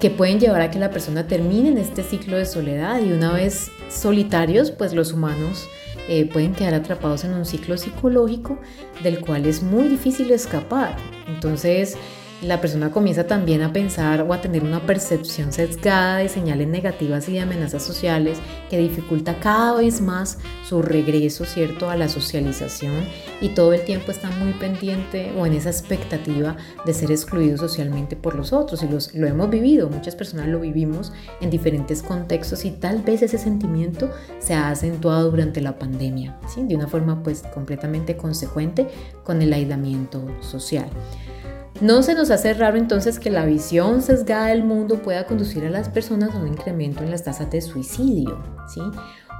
Que 0.00 0.10
pueden 0.10 0.40
llevar 0.40 0.60
a 0.60 0.70
que 0.70 0.78
la 0.78 0.90
persona 0.90 1.26
termine 1.26 1.70
en 1.70 1.78
este 1.78 2.02
ciclo 2.02 2.36
de 2.36 2.44
soledad 2.44 3.00
y 3.00 3.12
una 3.12 3.32
vez 3.32 3.70
solitarios, 3.88 4.70
pues 4.70 4.92
los 4.92 5.12
humanos 5.12 5.68
eh, 6.08 6.28
pueden 6.30 6.54
quedar 6.54 6.74
atrapados 6.74 7.24
en 7.24 7.32
un 7.32 7.46
ciclo 7.46 7.76
psicológico 7.78 8.58
del 9.02 9.20
cual 9.20 9.46
es 9.46 9.62
muy 9.62 9.88
difícil 9.88 10.30
escapar. 10.30 10.96
Entonces, 11.26 11.96
la 12.44 12.60
persona 12.60 12.90
comienza 12.90 13.26
también 13.26 13.62
a 13.62 13.72
pensar 13.72 14.22
o 14.22 14.32
a 14.32 14.40
tener 14.40 14.62
una 14.62 14.84
percepción 14.86 15.52
sesgada 15.52 16.18
de 16.18 16.28
señales 16.28 16.68
negativas 16.68 17.28
y 17.28 17.32
de 17.32 17.40
amenazas 17.40 17.82
sociales 17.82 18.38
que 18.70 18.78
dificulta 18.78 19.38
cada 19.40 19.74
vez 19.74 20.00
más 20.00 20.38
su 20.66 20.82
regreso, 20.82 21.44
¿cierto?, 21.44 21.90
a 21.90 21.96
la 21.96 22.08
socialización 22.08 23.04
y 23.40 23.50
todo 23.50 23.72
el 23.72 23.84
tiempo 23.84 24.10
está 24.10 24.30
muy 24.30 24.52
pendiente 24.52 25.32
o 25.38 25.46
en 25.46 25.54
esa 25.54 25.70
expectativa 25.70 26.56
de 26.84 26.94
ser 26.94 27.10
excluido 27.10 27.56
socialmente 27.56 28.16
por 28.16 28.34
los 28.34 28.52
otros 28.52 28.82
y 28.82 28.88
los, 28.88 29.14
lo 29.14 29.26
hemos 29.26 29.50
vivido, 29.50 29.88
muchas 29.88 30.14
personas 30.14 30.48
lo 30.48 30.60
vivimos 30.60 31.12
en 31.40 31.50
diferentes 31.50 32.02
contextos 32.02 32.64
y 32.64 32.70
tal 32.70 33.02
vez 33.02 33.22
ese 33.22 33.38
sentimiento 33.38 34.10
se 34.38 34.54
ha 34.54 34.70
acentuado 34.70 35.30
durante 35.30 35.60
la 35.60 35.78
pandemia, 35.78 36.38
¿sí? 36.52 36.62
de 36.62 36.74
una 36.74 36.88
forma 36.88 37.22
pues 37.22 37.42
completamente 37.54 38.16
consecuente 38.16 38.88
con 39.22 39.40
el 39.42 39.52
aislamiento 39.52 40.26
social. 40.40 40.88
No 41.80 42.02
se 42.02 42.14
nos 42.14 42.30
hace 42.30 42.54
raro 42.54 42.78
entonces 42.78 43.18
que 43.18 43.30
la 43.30 43.44
visión 43.44 44.00
sesgada 44.00 44.46
del 44.46 44.62
mundo 44.62 45.02
pueda 45.02 45.26
conducir 45.26 45.64
a 45.64 45.70
las 45.70 45.88
personas 45.88 46.34
a 46.34 46.38
un 46.38 46.48
incremento 46.48 47.02
en 47.02 47.10
las 47.10 47.24
tasas 47.24 47.50
de 47.50 47.60
suicidio, 47.60 48.38
¿sí? 48.72 48.80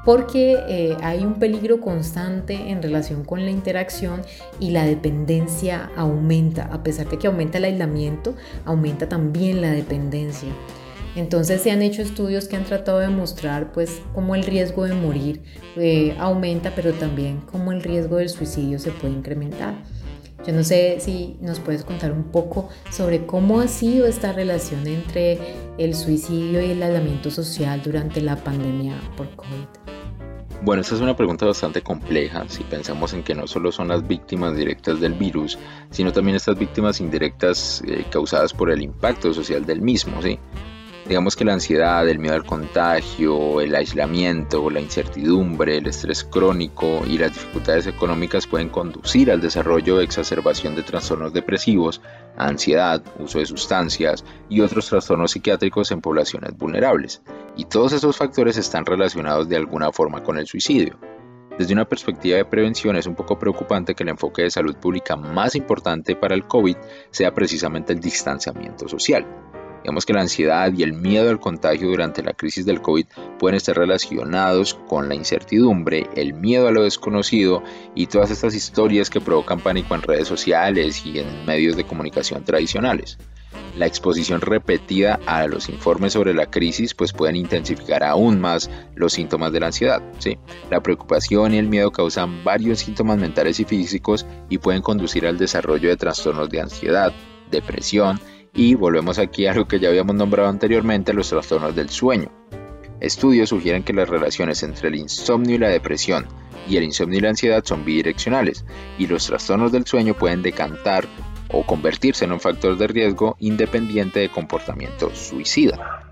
porque 0.04 0.58
eh, 0.68 0.96
hay 1.02 1.24
un 1.24 1.34
peligro 1.34 1.80
constante 1.80 2.70
en 2.70 2.82
relación 2.82 3.24
con 3.24 3.44
la 3.44 3.50
interacción 3.50 4.22
y 4.60 4.70
la 4.70 4.84
dependencia 4.84 5.90
aumenta. 5.96 6.68
A 6.72 6.82
pesar 6.82 7.08
de 7.08 7.18
que 7.18 7.26
aumenta 7.26 7.58
el 7.58 7.64
aislamiento, 7.64 8.34
aumenta 8.64 9.08
también 9.08 9.60
la 9.60 9.70
dependencia. 9.70 10.50
Entonces 11.16 11.62
se 11.62 11.70
han 11.70 11.80
hecho 11.80 12.02
estudios 12.02 12.48
que 12.48 12.56
han 12.56 12.64
tratado 12.64 12.98
de 12.98 13.08
mostrar 13.08 13.72
pues 13.72 14.02
cómo 14.12 14.34
el 14.34 14.42
riesgo 14.42 14.84
de 14.84 14.94
morir 14.94 15.42
eh, 15.76 16.14
aumenta, 16.18 16.72
pero 16.74 16.92
también 16.92 17.40
cómo 17.50 17.72
el 17.72 17.82
riesgo 17.82 18.16
del 18.16 18.28
suicidio 18.28 18.78
se 18.78 18.90
puede 18.90 19.14
incrementar. 19.14 19.74
Yo 20.46 20.52
no 20.52 20.62
sé 20.62 20.98
si 21.00 21.36
nos 21.40 21.58
puedes 21.58 21.84
contar 21.84 22.12
un 22.12 22.24
poco 22.24 22.68
sobre 22.90 23.24
cómo 23.24 23.60
ha 23.60 23.68
sido 23.68 24.06
esta 24.06 24.32
relación 24.32 24.86
entre 24.86 25.38
el 25.78 25.94
suicidio 25.94 26.60
y 26.62 26.72
el 26.72 26.82
aislamiento 26.82 27.30
social 27.30 27.80
durante 27.82 28.20
la 28.20 28.36
pandemia 28.36 28.94
por 29.16 29.34
COVID. 29.36 29.84
Bueno, 30.62 30.80
esta 30.80 30.94
es 30.94 31.00
una 31.00 31.16
pregunta 31.16 31.44
bastante 31.44 31.82
compleja 31.82 32.44
si 32.48 32.62
pensamos 32.64 33.12
en 33.12 33.22
que 33.22 33.34
no 33.34 33.46
solo 33.46 33.70
son 33.70 33.88
las 33.88 34.06
víctimas 34.06 34.56
directas 34.56 34.98
del 35.00 35.12
virus, 35.12 35.58
sino 35.90 36.12
también 36.12 36.36
estas 36.36 36.58
víctimas 36.58 37.00
indirectas 37.00 37.82
eh, 37.86 38.04
causadas 38.10 38.54
por 38.54 38.70
el 38.70 38.80
impacto 38.80 39.34
social 39.34 39.66
del 39.66 39.82
mismo, 39.82 40.22
¿sí? 40.22 40.38
Digamos 41.06 41.36
que 41.36 41.44
la 41.44 41.52
ansiedad, 41.52 42.08
el 42.08 42.18
miedo 42.18 42.34
al 42.34 42.46
contagio, 42.46 43.60
el 43.60 43.74
aislamiento, 43.74 44.70
la 44.70 44.80
incertidumbre, 44.80 45.76
el 45.76 45.86
estrés 45.86 46.24
crónico 46.24 47.02
y 47.06 47.18
las 47.18 47.34
dificultades 47.34 47.86
económicas 47.86 48.46
pueden 48.46 48.70
conducir 48.70 49.30
al 49.30 49.42
desarrollo 49.42 49.96
o 49.96 50.00
exacerbación 50.00 50.74
de 50.74 50.82
trastornos 50.82 51.34
depresivos, 51.34 52.00
ansiedad, 52.38 53.02
uso 53.18 53.38
de 53.38 53.44
sustancias 53.44 54.24
y 54.48 54.62
otros 54.62 54.88
trastornos 54.88 55.32
psiquiátricos 55.32 55.90
en 55.90 56.00
poblaciones 56.00 56.56
vulnerables. 56.56 57.20
Y 57.54 57.66
todos 57.66 57.92
esos 57.92 58.16
factores 58.16 58.56
están 58.56 58.86
relacionados 58.86 59.46
de 59.46 59.56
alguna 59.56 59.92
forma 59.92 60.22
con 60.22 60.38
el 60.38 60.46
suicidio. 60.46 60.98
Desde 61.58 61.74
una 61.74 61.84
perspectiva 61.84 62.38
de 62.38 62.46
prevención 62.46 62.96
es 62.96 63.06
un 63.06 63.14
poco 63.14 63.38
preocupante 63.38 63.94
que 63.94 64.04
el 64.04 64.08
enfoque 64.08 64.42
de 64.42 64.50
salud 64.50 64.74
pública 64.76 65.16
más 65.16 65.54
importante 65.54 66.16
para 66.16 66.34
el 66.34 66.46
COVID 66.46 66.76
sea 67.10 67.34
precisamente 67.34 67.92
el 67.92 68.00
distanciamiento 68.00 68.88
social. 68.88 69.26
Digamos 69.84 70.06
que 70.06 70.14
la 70.14 70.22
ansiedad 70.22 70.72
y 70.74 70.82
el 70.82 70.94
miedo 70.94 71.28
al 71.28 71.38
contagio 71.38 71.88
durante 71.88 72.22
la 72.22 72.32
crisis 72.32 72.64
del 72.64 72.80
COVID 72.80 73.04
pueden 73.38 73.56
estar 73.56 73.76
relacionados 73.76 74.72
con 74.88 75.10
la 75.10 75.14
incertidumbre, 75.14 76.08
el 76.16 76.32
miedo 76.32 76.68
a 76.68 76.72
lo 76.72 76.84
desconocido 76.84 77.62
y 77.94 78.06
todas 78.06 78.30
estas 78.30 78.54
historias 78.54 79.10
que 79.10 79.20
provocan 79.20 79.60
pánico 79.60 79.94
en 79.94 80.00
redes 80.00 80.26
sociales 80.26 81.04
y 81.04 81.18
en 81.18 81.44
medios 81.44 81.76
de 81.76 81.84
comunicación 81.84 82.44
tradicionales. 82.44 83.18
La 83.76 83.84
exposición 83.84 84.40
repetida 84.40 85.20
a 85.26 85.46
los 85.48 85.68
informes 85.68 86.14
sobre 86.14 86.32
la 86.32 86.46
crisis 86.46 86.94
pues 86.94 87.12
pueden 87.12 87.36
intensificar 87.36 88.04
aún 88.04 88.40
más 88.40 88.70
los 88.94 89.12
síntomas 89.12 89.52
de 89.52 89.60
la 89.60 89.66
ansiedad. 89.66 90.02
¿sí? 90.18 90.38
La 90.70 90.82
preocupación 90.82 91.52
y 91.52 91.58
el 91.58 91.68
miedo 91.68 91.92
causan 91.92 92.42
varios 92.42 92.78
síntomas 92.78 93.18
mentales 93.18 93.60
y 93.60 93.64
físicos 93.64 94.24
y 94.48 94.56
pueden 94.56 94.80
conducir 94.80 95.26
al 95.26 95.36
desarrollo 95.36 95.90
de 95.90 95.98
trastornos 95.98 96.48
de 96.48 96.62
ansiedad, 96.62 97.12
depresión, 97.50 98.18
y 98.54 98.74
volvemos 98.74 99.18
aquí 99.18 99.46
a 99.46 99.54
lo 99.54 99.66
que 99.66 99.80
ya 99.80 99.88
habíamos 99.88 100.14
nombrado 100.14 100.48
anteriormente, 100.48 101.12
los 101.12 101.28
trastornos 101.28 101.74
del 101.74 101.90
sueño. 101.90 102.30
Estudios 103.00 103.48
sugieren 103.48 103.82
que 103.82 103.92
las 103.92 104.08
relaciones 104.08 104.62
entre 104.62 104.88
el 104.88 104.94
insomnio 104.94 105.56
y 105.56 105.58
la 105.58 105.68
depresión 105.68 106.26
y 106.68 106.76
el 106.76 106.84
insomnio 106.84 107.18
y 107.18 107.22
la 107.22 107.30
ansiedad 107.30 107.64
son 107.64 107.84
bidireccionales 107.84 108.64
y 108.98 109.06
los 109.06 109.26
trastornos 109.26 109.72
del 109.72 109.86
sueño 109.86 110.14
pueden 110.14 110.42
decantar 110.42 111.06
o 111.50 111.66
convertirse 111.66 112.24
en 112.24 112.32
un 112.32 112.40
factor 112.40 112.78
de 112.78 112.86
riesgo 112.86 113.36
independiente 113.40 114.20
de 114.20 114.30
comportamiento 114.30 115.14
suicida. 115.14 116.03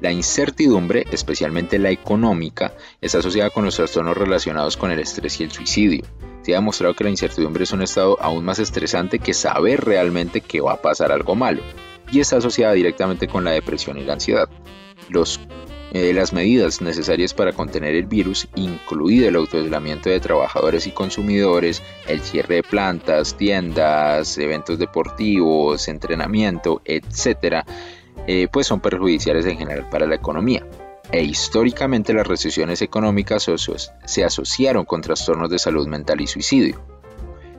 La 0.00 0.12
incertidumbre, 0.12 1.04
especialmente 1.10 1.78
la 1.78 1.90
económica, 1.90 2.74
está 3.00 3.18
asociada 3.18 3.50
con 3.50 3.64
los 3.64 3.76
trastornos 3.76 4.16
relacionados 4.16 4.76
con 4.76 4.90
el 4.90 5.00
estrés 5.00 5.40
y 5.40 5.44
el 5.44 5.52
suicidio 5.52 6.04
se 6.44 6.52
ha 6.52 6.56
demostrado 6.56 6.92
que 6.94 7.04
la 7.04 7.10
incertidumbre 7.10 7.64
es 7.64 7.72
un 7.72 7.80
estado 7.80 8.18
aún 8.20 8.44
más 8.44 8.58
estresante 8.58 9.18
que 9.18 9.32
saber 9.32 9.82
realmente 9.82 10.42
que 10.42 10.60
va 10.60 10.74
a 10.74 10.82
pasar 10.82 11.10
algo 11.10 11.34
malo 11.34 11.62
y 12.12 12.20
está 12.20 12.36
asociada 12.36 12.74
directamente 12.74 13.28
con 13.28 13.44
la 13.44 13.52
depresión 13.52 13.96
y 13.96 14.04
la 14.04 14.12
ansiedad. 14.12 14.48
Eh, 15.92 16.12
las 16.12 16.32
medidas 16.32 16.80
necesarias 16.80 17.32
para 17.32 17.52
contener 17.52 17.94
el 17.94 18.06
virus, 18.06 18.48
incluido 18.56 19.28
el 19.28 19.36
autoaislamiento 19.36 20.10
de 20.10 20.18
trabajadores 20.18 20.88
y 20.88 20.90
consumidores, 20.90 21.82
el 22.08 22.20
cierre 22.20 22.56
de 22.56 22.62
plantas, 22.64 23.36
tiendas, 23.36 24.36
eventos 24.36 24.78
deportivos, 24.78 25.86
entrenamiento, 25.86 26.82
etc., 26.84 27.64
eh, 28.26 28.48
pues 28.50 28.66
son 28.66 28.80
perjudiciales 28.80 29.46
en 29.46 29.58
general 29.58 29.88
para 29.90 30.06
la 30.06 30.14
economía 30.14 30.64
e 31.12 31.22
históricamente 31.22 32.12
las 32.12 32.26
recesiones 32.26 32.82
económicas 32.82 33.48
se 34.04 34.24
asociaron 34.24 34.84
con 34.84 35.00
trastornos 35.00 35.50
de 35.50 35.58
salud 35.58 35.86
mental 35.86 36.20
y 36.20 36.26
suicidio. 36.26 36.80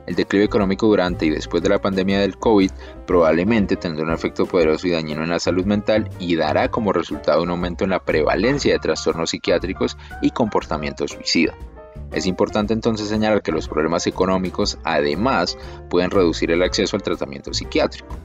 El 0.06 0.14
declive 0.14 0.44
económico 0.44 0.86
durante 0.86 1.26
y 1.26 1.30
después 1.30 1.62
de 1.62 1.68
la 1.68 1.80
pandemia 1.80 2.20
del 2.20 2.36
COVID 2.36 2.70
probablemente 3.06 3.76
tendrá 3.76 4.04
un 4.04 4.12
efecto 4.12 4.46
poderoso 4.46 4.86
y 4.86 4.92
dañino 4.92 5.24
en 5.24 5.30
la 5.30 5.40
salud 5.40 5.64
mental 5.64 6.08
y 6.20 6.36
dará 6.36 6.70
como 6.70 6.92
resultado 6.92 7.42
un 7.42 7.50
aumento 7.50 7.84
en 7.84 7.90
la 7.90 8.04
prevalencia 8.04 8.72
de 8.72 8.78
trastornos 8.78 9.30
psiquiátricos 9.30 9.96
y 10.22 10.30
comportamiento 10.30 11.08
suicida. 11.08 11.54
Es 12.12 12.26
importante 12.26 12.72
entonces 12.72 13.08
señalar 13.08 13.42
que 13.42 13.50
los 13.50 13.68
problemas 13.68 14.06
económicos 14.06 14.78
además 14.84 15.58
pueden 15.90 16.10
reducir 16.10 16.52
el 16.52 16.62
acceso 16.62 16.96
al 16.96 17.02
tratamiento 17.02 17.52
psiquiátrico. 17.52 18.16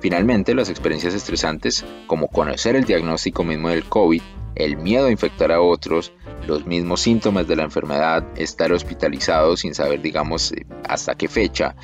Finalmente, 0.00 0.54
las 0.54 0.70
experiencias 0.70 1.14
estresantes, 1.14 1.84
como 2.06 2.28
conocer 2.28 2.74
el 2.74 2.84
diagnóstico 2.84 3.44
mismo 3.44 3.68
del 3.68 3.84
COVID, 3.84 4.22
el 4.54 4.76
miedo 4.78 5.06
a 5.06 5.10
infectar 5.10 5.52
a 5.52 5.60
otros, 5.60 6.12
los 6.46 6.66
mismos 6.66 7.02
síntomas 7.02 7.46
de 7.46 7.56
la 7.56 7.64
enfermedad, 7.64 8.26
estar 8.36 8.72
hospitalizado 8.72 9.56
sin 9.56 9.74
saber, 9.74 10.00
digamos, 10.00 10.52
eh, 10.52 10.66
hasta 10.88 11.14
qué 11.14 11.28
fecha, 11.28 11.76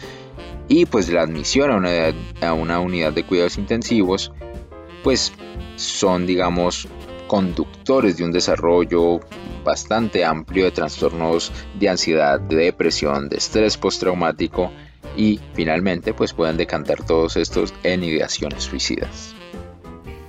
y 0.68 0.86
pues 0.86 1.10
la 1.10 1.22
admisión 1.22 1.70
a 1.70 1.76
una, 1.76 1.90
a 2.40 2.52
una 2.54 2.80
unidad 2.80 3.12
de 3.12 3.24
cuidados 3.24 3.58
intensivos, 3.58 4.32
pues 5.04 5.32
son, 5.76 6.26
digamos, 6.26 6.88
conductores 7.26 8.16
de 8.16 8.24
un 8.24 8.32
desarrollo 8.32 9.20
bastante 9.64 10.24
amplio 10.24 10.64
de 10.64 10.70
trastornos 10.70 11.52
de 11.78 11.88
ansiedad, 11.88 12.40
de 12.40 12.56
depresión, 12.56 13.28
de 13.28 13.36
estrés 13.36 13.76
postraumático 13.76 14.70
y 15.16 15.40
finalmente 15.54 16.12
pues 16.14 16.32
pueden 16.32 16.56
decantar 16.56 17.02
todos 17.04 17.36
estos 17.36 17.72
en 17.82 18.04
ideaciones 18.04 18.64
suicidas. 18.64 19.34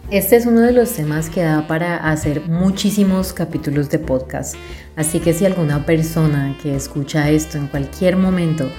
Este 0.10 0.38
es 0.38 0.46
uno 0.46 0.62
de 0.62 0.72
los 0.72 0.94
temas 0.94 1.30
que 1.30 1.42
da 1.42 1.68
para 1.68 1.98
hacer 1.98 2.48
muchísimos 2.48 3.34
capítulos 3.34 3.90
de 3.90 4.00
podcast, 4.00 4.56
así 4.96 5.20
que 5.20 5.34
si 5.34 5.46
alguna 5.46 5.86
persona 5.86 6.58
que 6.64 6.74
escucha 6.76 7.30
esto 7.30 7.58
en 7.58 7.68
cualquier 7.68 8.16
momento 8.16 8.70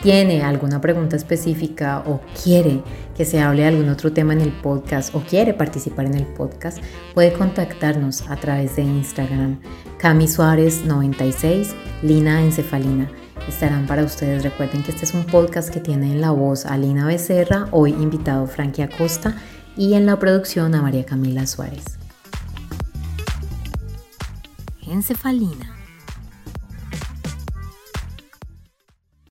tiene 0.00 0.42
alguna 0.42 0.80
pregunta 0.80 1.16
específica 1.16 2.04
o 2.06 2.20
quiere 2.44 2.82
que 3.16 3.24
se 3.24 3.40
hable 3.40 3.62
de 3.62 3.68
algún 3.68 3.88
otro 3.88 4.12
tema 4.12 4.34
en 4.34 4.42
el 4.42 4.52
podcast 4.52 5.12
o 5.12 5.22
quiere 5.22 5.54
participar 5.54 6.06
en 6.06 6.14
el 6.14 6.26
podcast, 6.26 6.78
puede 7.14 7.32
contactarnos 7.32 8.22
a 8.28 8.36
través 8.36 8.76
de 8.76 8.82
Instagram, 8.82 9.58
Cami 9.98 10.28
Suárez 10.28 10.84
96, 10.84 11.74
Lina 12.02 12.42
Encefalina. 12.42 13.10
Estarán 13.48 13.86
para 13.86 14.02
ustedes. 14.02 14.42
Recuerden 14.42 14.82
que 14.82 14.90
este 14.90 15.04
es 15.04 15.14
un 15.14 15.24
podcast 15.24 15.70
que 15.70 15.80
tiene 15.80 16.12
en 16.12 16.20
la 16.20 16.30
voz 16.30 16.66
a 16.66 16.76
Lina 16.76 17.06
Becerra, 17.06 17.68
hoy 17.70 17.92
invitado 17.92 18.46
Frankie 18.46 18.82
Acosta 18.82 19.36
y 19.76 19.94
en 19.94 20.06
la 20.06 20.18
producción 20.18 20.74
a 20.74 20.82
María 20.82 21.04
Camila 21.04 21.46
Suárez. 21.46 21.84
Encefalina 24.86 25.75